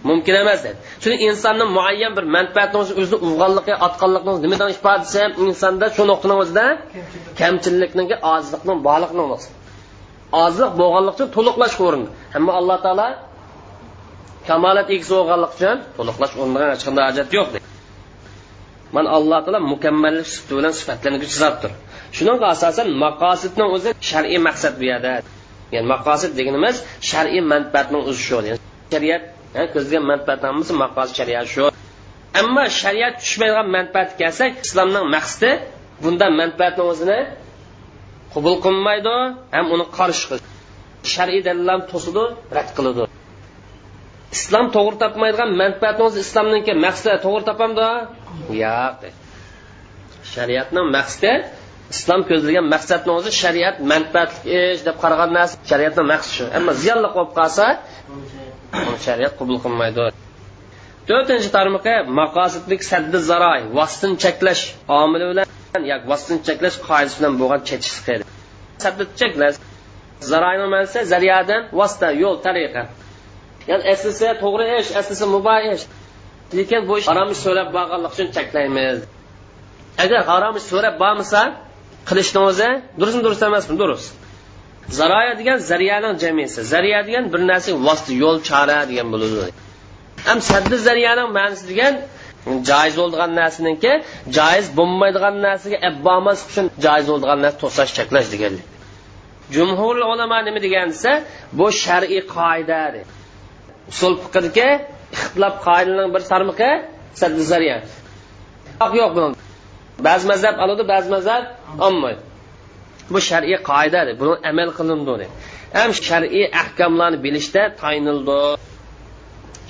[0.09, 0.77] mumkin emas dedi.
[1.01, 6.65] Chunki insonni muayyan bir manfaatni o'zini ulg'onligi otqanlikni nimadan ifodasi insonda shu nuqtani o'zida?
[7.41, 9.23] Kamchilikniki ozliqni borliqni
[10.43, 12.07] ozliq bo'lganlik uchun to'liqlash o'rni
[12.37, 13.07] ammo alloh taolo
[14.49, 17.67] kamolat egasi bo'lganlik uchun to'liqlash o'rniga hech qanday hojat yo'q deydi
[18.95, 21.71] mana alloh taolo mukammallik sifati bilan sifatlanuvchi zotdir
[22.15, 25.11] shuning asosan maqosidni o'zi shar'iy maqsad bu yerda.
[25.73, 26.75] Ya'ni maqosid deganimiz
[27.09, 28.37] shar'iy manfaatning o'zi shu.
[28.93, 29.23] Shariat
[29.73, 31.63] ko'zlagan manfaat hammasi maqosid shariat shu.
[32.41, 35.51] Ammo shariat tushmaydigan manfaat kelsak islomning maqsadi
[36.03, 37.19] bundan manfaatni o'zini
[38.33, 39.15] qabul qilmaydi
[39.55, 40.35] ham uni qarshi
[41.13, 42.23] shar'iy dalillarni to'sidi
[42.57, 43.03] rad qiladi.
[44.37, 47.87] Islom to'g'ri topmaydigan manfaatni o'zi islomniki maqsadi to'g'ri topamdi
[48.63, 49.01] yo'q.
[50.33, 51.31] Shariatni maqsadi
[51.93, 56.45] islom ko'zlagan maqsadni o'zi shariat manfaatli ish deb qaragan narsa shariatni maqsadi shu.
[56.57, 57.65] Ammo ziyonli bo'lib qolsa
[59.05, 60.03] shariat qabul qilmaydi.
[61.09, 64.63] To'rtinchi tarmoqi maqosidlik saddi zaroy vositini cheklash
[65.01, 67.95] omili bilan yoki vositini cheklash qoidasi bilan bo'lgan chechish
[68.83, 69.57] saddi cheklash
[70.31, 72.83] zaroyni ma'nosi zariyadan vosita yo'l tariqa.
[73.69, 75.83] Ya'ni aslisi to'g'ri ish aslisi muboh ish.
[76.57, 78.97] Lekin bu ish harom ish so'rab borganlik uchun cheklaymiz.
[80.03, 81.41] Agar harom ish so'rab bormasa
[82.07, 83.75] qilishni o'zi durustmi durust emasmi?
[83.81, 84.09] Durust.
[84.99, 89.51] Zaroya degan zariyaning jamisi zariya degan bir narsa vosita yo'l chora degan bo'ladi.
[90.27, 91.93] Ham saddi zariyaning ma'nosi degan
[92.69, 93.91] joiz bo'ladigan narsaniki
[94.37, 98.65] joiz bo'lmaydigan narsaga abbomas uchun joiz bo'ladigan narsa to'sash cheklash deganlik.
[99.55, 101.11] Jumhur ulamo nima degan desa
[101.57, 102.81] bu shar'iy qoida
[103.91, 104.69] usul fiqrga
[105.15, 106.71] ixtilof qoidaning bir tarmoqi
[107.21, 107.77] saddi zariya.
[109.01, 109.46] Yo'q buni
[110.07, 111.43] ba'zi mazhab oladi ba'zi mazhab
[111.87, 112.21] olmaydi.
[113.13, 115.25] Bu shar'iy qoida buni amal qilindi
[115.77, 118.39] ham shar'iy ahkomlarni bilishda tayinildi.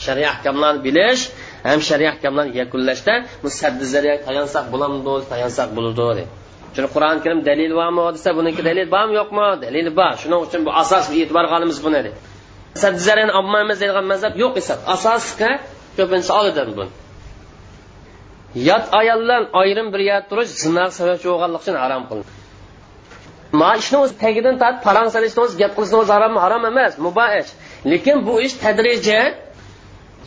[0.05, 1.21] Shar'iy ahkomlarni bilish
[1.69, 3.13] ham shar'iy ahkomlarni yakunlashda
[3.45, 6.23] musaddizlarga saddi zariya tayansak bo'lamdi tayansak bo'ladi
[6.75, 9.47] chunki qur'oni karim dalil bormi desa buniki dalil bormi yo'qmi?
[9.65, 10.13] Dalil bor.
[10.21, 12.11] Shuning uchun bu asos e'tibor qilamiz buni
[12.81, 14.73] saddi zariyani olmaymiz deydigan mazhab yo'q esa.
[14.95, 15.51] Asosga
[15.97, 16.91] ko'pincha oladi buni.
[18.69, 22.31] Yot ayollar ayrim bir yerda turish zino sababchi bo'lganlik uchun harom qilindi
[23.59, 27.29] ma ishni o'zi tagidan tortib parang solishni o'zi gap qilishni o'zi harom harom emas mubah
[27.41, 27.51] ish
[27.91, 29.19] lekin bu ish tadrija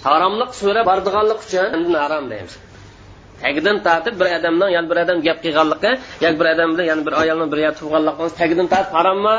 [0.07, 2.55] haromlik so'rab bordiganlik uchun harom deymiz.
[3.43, 5.91] Tagidan tortib bir odamdan yana bir odam gap qilganligi
[6.24, 9.37] yoki bir odam bilan yana bir ayolni bir yerda turganligi tagidan tortib harommi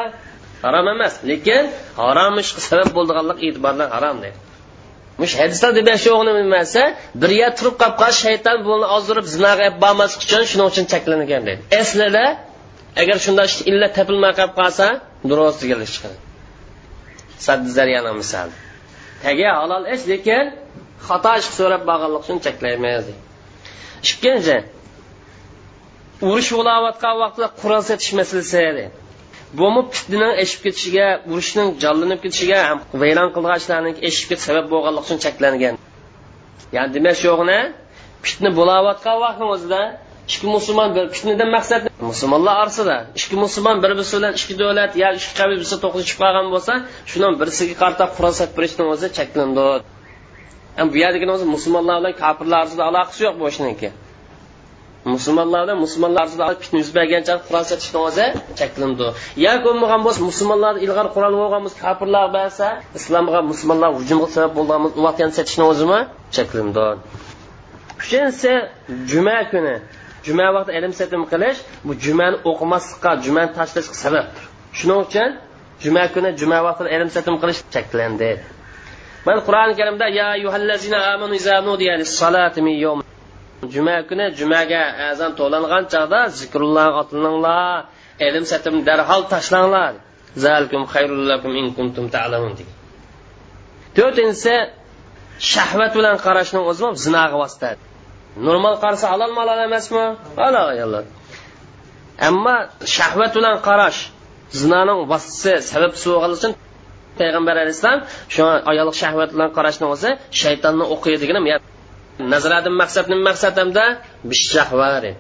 [0.66, 1.14] harom emas.
[1.30, 1.64] Lekin
[2.02, 4.51] harom ishga sabab bo'lganlik e'tibordan harom deydi
[5.22, 6.82] mush hadislar deb o'g'ni bilmasa
[7.22, 11.62] bir yer turib qolib qolish shayton buni ozdirib zinoga bormaslik uchun shuning uchun cheklangan deydi.
[11.82, 12.26] Aslida
[13.02, 14.88] agar shunday illa topilmay qolib qolsa
[15.30, 16.18] durust deganlik chiqadi
[17.46, 18.54] saddi zaryani misoli
[19.24, 20.46] tagi halol ish lekin
[21.08, 23.06] xato ish so'rab borganlik uchun cheklaymiz
[24.10, 24.58] ikkinchi
[26.30, 28.86] urush bo'layotgan vaqtda qurol sotish masalasi
[29.60, 35.04] bumi fitnaning eshib ketishiga urushning jonlanib ketishiga ham vayron qilgan ishlarning eshib ketish sabab bo'lganligi
[35.06, 35.76] uchun cheklangan.
[36.76, 37.60] Ya'ni demak yo'qni
[38.26, 39.82] fitna bo'layotgan vaqtni o'zida
[40.32, 45.10] ikki musulmon bir fitnadan maqsad musulmonlar orasida ikki musulmon bir birisi bilan ikki davlat yo
[45.20, 46.74] ikki qabil birisi to'qnashib qolgan bo'lsa
[47.12, 49.66] shundan birisiga qarata qurol sotib berishni o'zi cheklandi
[50.92, 53.90] bu yerdagini o'zi musulmonlar bilan kofirlar orasida aloqasi yo'q bu ishniki
[55.14, 58.26] musulmonlarda musulmonlar arzida fitna yuz bergancha qurol sotishni o'zi
[58.60, 59.08] cheklandi
[59.46, 62.68] yo bo'lmagan bo'lsa musulmonlar ilg'or qurol bo'lgan kofirlar bersa
[63.00, 66.00] islomga musulmonlar hujumga sabab bo'lgan vaqtni sotishni o'zimi
[66.36, 66.88] cheklandi
[68.02, 68.52] uchinchisi
[69.12, 69.76] juma kuni.
[70.28, 74.44] Juma vaqti ilm satim qilish bu jumani o'qimaslikqa jumani tashlashga sababdir
[74.80, 75.30] shuning uchun
[75.84, 78.32] juma kuni juma vaqtida ilm satim qilish cheklandi.
[79.26, 81.36] Mana qur'oni karimda ya yuhallazina amanu
[81.68, 83.00] nudiya lis-salati min yawm
[83.74, 87.86] juma kuni jumaga azon to'langan chog'da zikrulloh otilinglar
[88.28, 89.94] ilm satim darhol tashlanglar.
[90.46, 92.76] Zalkum xayrullakum in kuntum ta'lamun degan.
[93.98, 94.56] To'rtinchisi
[95.54, 97.70] shahvat bilan qarashni o'zi zinoga vosita
[98.48, 100.06] normal qarasa halol malol emasmi?
[100.42, 101.04] Halol ayollar
[102.28, 102.56] ammo
[102.96, 104.00] shahvat bilan qarash
[104.62, 106.52] zinoning vositasi sababchisi bo'lgani uchun
[107.20, 108.02] payg'ambar alayhissalom
[108.34, 108.42] shu
[108.72, 110.10] ayollik shahvat bilan qarashni o'zi
[110.42, 111.40] shaytonni o'qiydigini
[112.34, 113.86] nazaradan maqsad nima maqsad hamda
[114.30, 115.12] bishahvari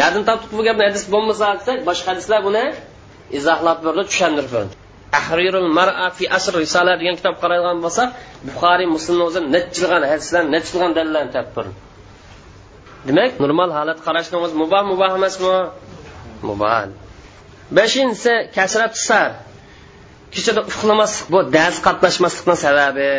[0.00, 2.64] nadan topdik bu gapni hadis bo'lmasa desak boshqa hadislar buni
[3.38, 4.74] izohlab berdi tushuntirib berdi.
[5.14, 8.08] Tahrirul mar'a fi asr risola degan kitob qaraydigan bo'lsak
[8.46, 11.66] buxoriy muslimni o'zi nechilgan hadislar nechilgan dalillarni topib
[13.06, 15.54] demak normal holat qarashni o'zi muboh muboh emasmi?
[16.48, 16.88] Muboh.
[17.78, 19.30] Beshinchisi kasrat sar.
[20.34, 23.10] Kechada uxlamaslik bu dars qatnashmaslikni sababi.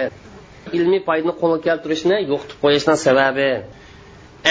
[0.78, 3.50] Ilmiy foydani qo'lga keltirishni yo'qitib qo'yishning sababi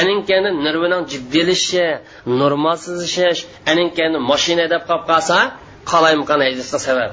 [0.00, 1.86] aninkani nervining jiddiylashishi
[2.40, 3.40] normalsizlashish
[3.70, 5.38] aninkani mashina deb qolib qolsa
[5.92, 7.10] qalaymaqan haydashga sabab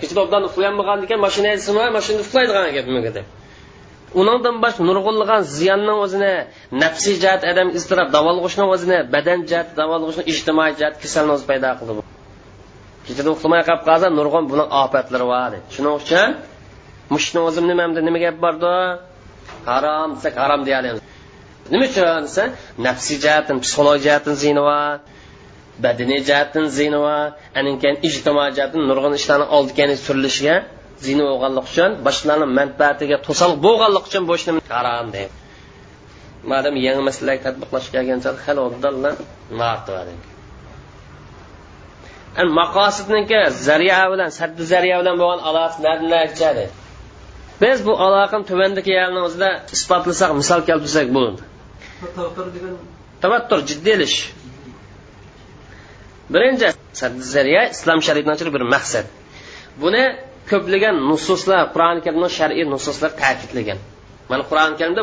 [0.00, 2.86] kechada obdan uxlayolmagan ekan mashina haydasimi mashina uxlaydigan gap
[4.20, 6.32] uningdan boshqa nurg'unlagan ziyonning o'zini
[6.82, 12.02] nafsiy jihat adam iztirob davolg'ishni o'zini badan jihat davolg'ishni ijtimoiy jihat kasalni o'zi paydo qildi
[13.06, 16.28] kechada uxlamay qolib qolsa nurg'un buni ofatlari bor shuning uchun
[17.14, 18.74] mushni o'zim nimamda nima gap bordi?
[19.68, 21.02] Harom desak harom deyolamiz
[21.72, 22.44] nima uchun desa
[22.86, 24.92] nafsiy jihatdan psixologik jihatdan ziyni bor
[25.84, 27.26] badaniy jihatdan ziyni bor
[27.82, 30.56] keyin ijtimoiy jihatdan nurg'un ishlarni oldiga surilishiga
[31.04, 35.34] zina bo'lganlik uchun boshqalarni manfaatiga to'sal bo'lganlik uchun bu ishni harom deydi.
[36.52, 39.14] Madam yangi masalaga tadbiqlash kelgancha hali oldinlar
[42.60, 45.78] maqosidniki zariya bilan saddi zariya bilan bo'lgan aloqasi
[47.62, 51.42] biz bu aloqani tuvandagi yerni o'zida isbotlasak misol keltirsak bo'ladi
[53.22, 54.16] tavattur jiddiylish
[56.34, 56.66] birinchi
[57.34, 59.06] zariya islom shariatidan bir maqsad.
[59.82, 60.04] Buni
[60.50, 63.78] ko'plagan nususlar qur'oni karimda shar'iy nususlar ta'kidlagan.
[64.30, 65.02] Mana qur'oni karimda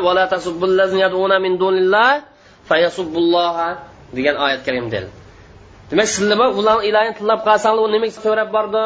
[4.18, 5.00] degan oyat karimda
[5.92, 8.84] demak sizlar ularni ilohini tillab qolsanglar u nimaga so'rab bordi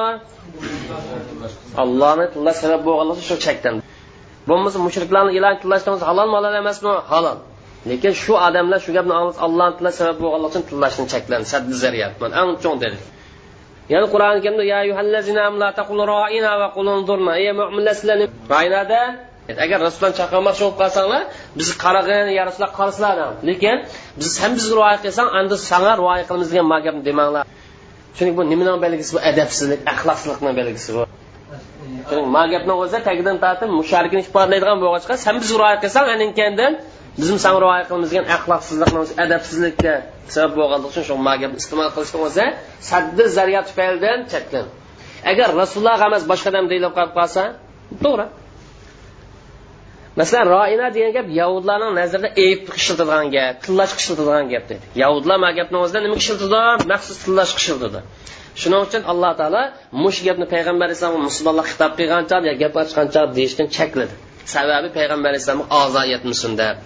[1.84, 3.76] allohni tillash sabab bo'lganligi shu chakdan.
[4.50, 6.94] Bo'lmasa mushriklarni ilohini tillashdan halol halol emasmi?
[7.12, 7.38] Halol.
[7.90, 9.14] Lekin shu odamlar shu gapni
[9.46, 12.12] allohni tillash sabab bo'lganligi uchun tillashni cheklandi saddi zariyat
[12.42, 12.98] eng cho'ng dedi.
[13.94, 17.32] Ya'ni qur'oni karimda ya yuhallazina la taqul roina va qulunzurna.
[17.42, 19.02] Ey mo'minlar sizlarni roinada
[19.66, 21.22] agar rasuldan chaqirmoqchi bo'lib qolsanglar
[21.60, 23.16] bizni qarag'in ya rasululloh qarasizlar
[23.50, 23.78] lekin
[24.20, 27.44] biz ham bizga rioya qilsang endi sanga rioya qilamiz degan ma gapni demanglar.
[28.18, 31.04] Chunki bu nimaning belgisi bu adabsizlik axloqsizlikning belgisi bu.
[32.36, 36.74] Ma gapni o'zi tagidan tortib musharikni isbotlaydigan bo'lg'achqa san biz rioya qilsang aninkandan
[37.20, 39.94] bizim san rioya qilmizgan axloqsizlikni adabsizlikka
[40.36, 42.46] sabab bo'lganligi uchun shu magab iste'mol qilishni o'zi
[42.90, 44.66] saddi zariya tufaylidan chekkan
[45.32, 47.44] agar rasululloh emas boshqa odam deyilib qolib qolsa
[48.04, 48.28] to'g'ri.
[50.20, 55.50] Masalan roina degan gap yahudlarning nazarida eyib ishlatadigan gap tillash ishlatadigan gap dedi yahudlar ma
[55.60, 56.60] gapni o'zida nima ishlatadi
[56.92, 58.00] maxsus tillash ishlatadi
[58.62, 59.64] shuning uchun alloh taolo
[60.04, 64.14] mush gapni payg'ambar alayhissalom musulmonlar xitob qilgancha gap ochgancha deyishdan chekladi.
[64.54, 66.78] Sababi payg'ambar alayhissalomga ozor yetmasin deb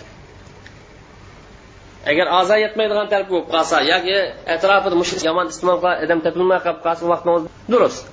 [2.09, 4.17] agar a'zo yetmaydigan taraf bo'lib qolsa yoki
[4.55, 7.33] atrofida mush yomon iste'mol qilgan odam topilmay qolib qolsa vaqtni
[7.73, 8.03] durust.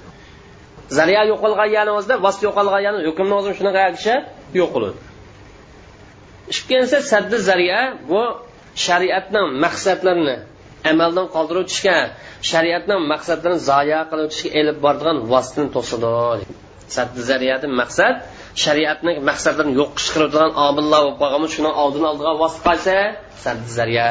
[0.98, 4.14] Zariya yo'qolgani o'zida vosita yani hukmni o'zim shunaqa kishi
[4.60, 4.74] yo'q
[6.52, 7.80] ikkinchisi saddi zariya
[8.10, 8.22] bu
[8.86, 10.36] shariatning maqsadlarini
[10.90, 12.06] amaldan qoldirib tushgan.
[12.50, 16.44] Shariatning maqsadlarini zoya qiluvchiga elib boradigan vositani to'sadi.
[16.96, 18.14] Saddi zariyadi maqsad
[18.64, 22.96] shariatni maqsadlarini yo'q chiqaradigan omillar bo'lib qolganmi shuni oldini oldigan vosita qaysi?
[23.44, 24.06] Saddi zariya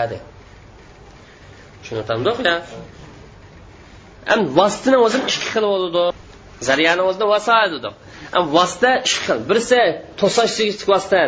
[1.82, 2.26] tushunatamiz
[4.30, 6.04] ham vositani o'zini ikki xil bo'ladi
[6.70, 7.94] zariyani o'zida vasoil dedik
[8.58, 9.82] vosita ikki xil birisi
[10.20, 11.20] to'sash tegishlik vosita.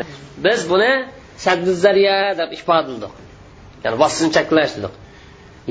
[0.46, 0.92] Biz buni
[1.46, 3.14] saddi zariya deb ifodaladik
[3.84, 4.94] ya'ni vositani cheklash dedik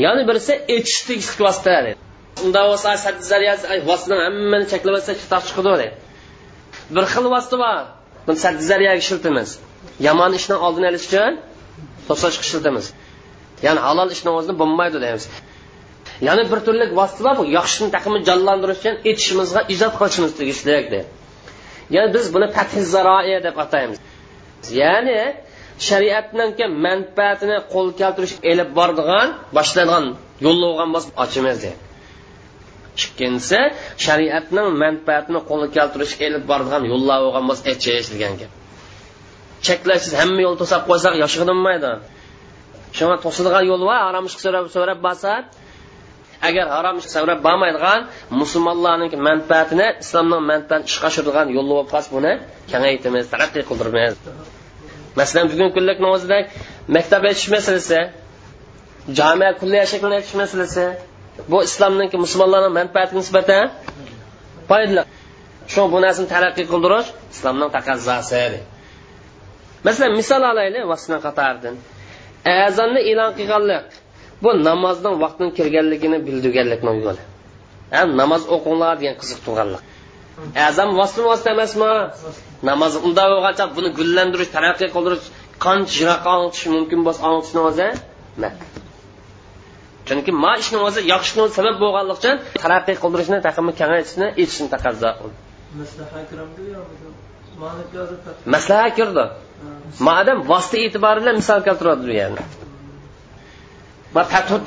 [0.05, 1.75] yana birisi etish tegishlik vosita
[2.45, 5.13] unda bo'lsa saddi vositani hammani cheklab olsa
[5.49, 5.89] chiqadi deydi
[6.95, 7.79] bir xil vosita bor.
[8.27, 9.51] Buni saddi zariyaga ishlatamiz
[10.07, 11.33] yomon ishni oldini olish uchun
[12.09, 12.87] to'sashga ishlatamiz
[13.67, 15.25] ya'ni halol ishni o'zini bo'lmaydi deymiz.
[16.29, 20.73] Yana bir turli vositalar bu yaxshini taqimi jonlantirish uchun etishimizga ijod qilishimiz tegishli
[21.95, 23.99] ya'ni biz buni fathi zaroi deb ataymiz.
[24.81, 25.21] Ya'ni
[25.89, 30.05] shariatniki manfaatini qo'l keltirish elib bordigan boshlangan
[30.47, 31.79] yo'llovgan bo'lsa ochimiz deydi
[32.99, 33.61] ikkinchisi
[34.05, 38.51] shariatning manfaatini qo'lga keltirish elib bordigan yo'llar bo'lgan bo'lsa echish degan gap.
[39.67, 41.93] Cheklashsiz hamma yo'l to'sab qo'ysak yashag'inmaydi
[42.97, 45.33] shunga to'sadigan yo'l bor harom ishga so'rab so'rab borsa
[46.49, 48.01] agar harom ishga so'rab bormaydigan
[48.41, 52.33] musulmonlarning manfaatini islomning manfaatini ishga oshiradigan yo'l bo'lib qolsa buni
[52.71, 54.19] kengaytimiz taraqqiy qildirmaymiz
[55.21, 56.39] masalan bugungi kunlikni o'zida
[56.97, 58.01] maktab aytish masalasi
[59.19, 60.85] jamiya kulliya shaklini aytish masalasi
[61.51, 63.65] bu islomniki musulmonlarning manfaatiga nisbatan
[64.69, 65.03] foydali.
[65.73, 68.43] Shu bu narsani taraqqiy qildirish islomning taqozosi
[69.87, 71.77] masalan misol olaylik vasna qatoridan
[72.67, 73.87] azonni e'lon qilganlik
[74.43, 77.23] bu namozning vaqtini kirganligini bildirganlikni yo'li?
[78.21, 79.83] Namoz o'qinglar degan qiziqtirganlik.
[80.69, 81.91] Azon vosita vosita emasmi?
[82.63, 85.27] Namoz unda bo'lgancha buni gullantirish taraqqiy qildirish
[85.65, 87.89] qancha yiroqqa anglitish mumkin bo'lsa anglitishni o'zi
[90.09, 95.11] chunki ma ishni o'zi yaxshini o'zi sabab bo'lganligi uchun taraqqiy qildirishni taqimi kengaytishni etishni taqozo
[98.55, 99.25] maslaha kirdi
[100.09, 102.43] madam vosita e'tibori bilan misol keltiradi bu yerni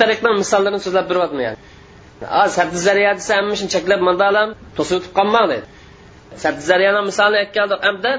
[0.01, 1.57] tarikdan misollarini so'zlab beryapman yani
[2.57, 5.80] sabzi zariya desa hamma ishni cheklab mandalam to'sib o'tib qolmang deydi sabzi
[6.69, 8.11] zariyani misolini aytgandik hamda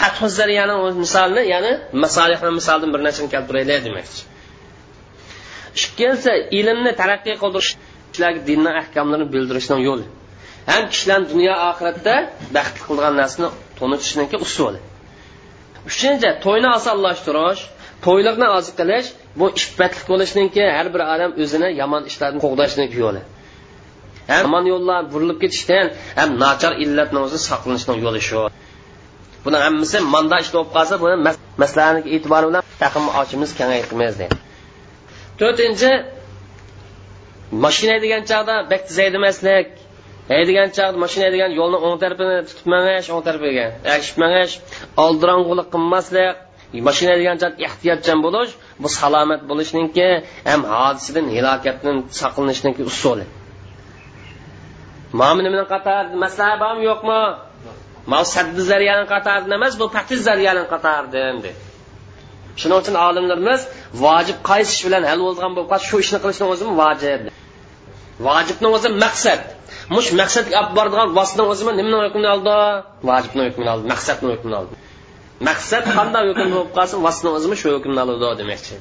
[0.00, 0.74] fathu zariyani
[1.04, 1.72] misolini ya'ni
[2.04, 4.22] masolihni misolidan bir narsani keltiraylik demoqchi
[5.80, 7.70] ikkinchisi ilmni taraqqiy qildirish
[8.12, 10.06] kishilarga dinni ahkomlarini bildirishning yo'li.
[10.70, 12.14] Ham kishilarni dunyo oxiratda
[12.56, 14.80] baxtli qilgan narsani to'nitishniki usuli.
[15.90, 17.62] Uchinchi to'yni osonlashtirish
[18.06, 19.08] to'yliqni oz qilish
[19.40, 23.20] bu ishbatlik bo'lishniki har bir odam o'zini yomon ishlarni qo'g'dashniki yo'li.
[24.30, 25.86] Ham yomon yo'llar burilib ketishdan
[26.18, 28.40] ham nachar illatni o'zi saqlanishning yo'li shu
[29.44, 31.16] buni hammasi manda ish bo'lib qolsa buni
[31.62, 34.36] masalani e'tibori bilan taqim ochimiz kengaytiramiz deydi
[35.40, 35.90] to'rtinchi
[37.64, 39.68] mashina degan chog'da bak haydamaslik
[40.32, 44.52] haydagan chog'da mashina degan yo'lni o'ng tarafini tutib mangash o'ng tarafiga agishib mangash
[45.04, 46.34] oldirong'ulik qilmaslik
[46.88, 47.36] mashina degan
[47.68, 48.52] ehtiyotchan bo'lish
[48.82, 50.08] bu salomat bo'lishninki
[50.50, 53.24] ham hodisadan halokatdan saqlanishniki usuli
[55.20, 57.20] mana bilan qatar maslahat bormi yo'qmi?
[58.10, 61.72] Mana saddi zariyani qatorida emas bu patiz zariyani qatoridan dedi
[62.60, 63.60] shuning uchun olimlarimiz
[64.04, 67.22] vojib qaysi ish bilan hal bo'lgan bo'lib qolsa shu ishni qilishni o'zi vojib.
[68.28, 69.40] Vojibni o'zi maqsad.
[69.94, 72.56] Mush maqsadga olib boradigan vositani o'zi nimani hukmini oldi?
[73.10, 74.74] Vojibni hukmini oldi maqsadni hukmini oldi.
[75.48, 78.76] Maqsad qanday hukm bo'lib qolsin vositani o'zimi shu hukmni oladi demoqchi.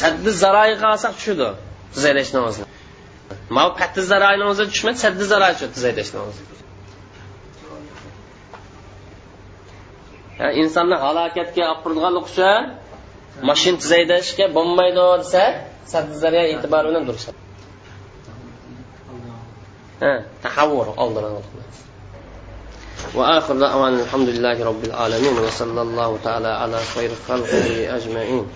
[0.00, 1.48] Saddi zaroiga olsak tushidi
[1.94, 2.66] siz haydashni o'zini
[3.56, 6.42] ma patti zaroyini o'zi tushmadi saddi zaroy shu siz haydashni o'zi
[10.62, 12.62] insonni halokatga olib boradiganlik uchun
[13.50, 15.42] mashina tiz haydashga bo'lmaydi desa
[15.92, 17.30] saddi zarya e'tibori bilan dursa
[20.44, 21.24] tahavvur oldin
[23.14, 28.46] وآخر دعوانا الحمد لله رب العالمين وصلى الله تعالى على خير خلقه أجمعين.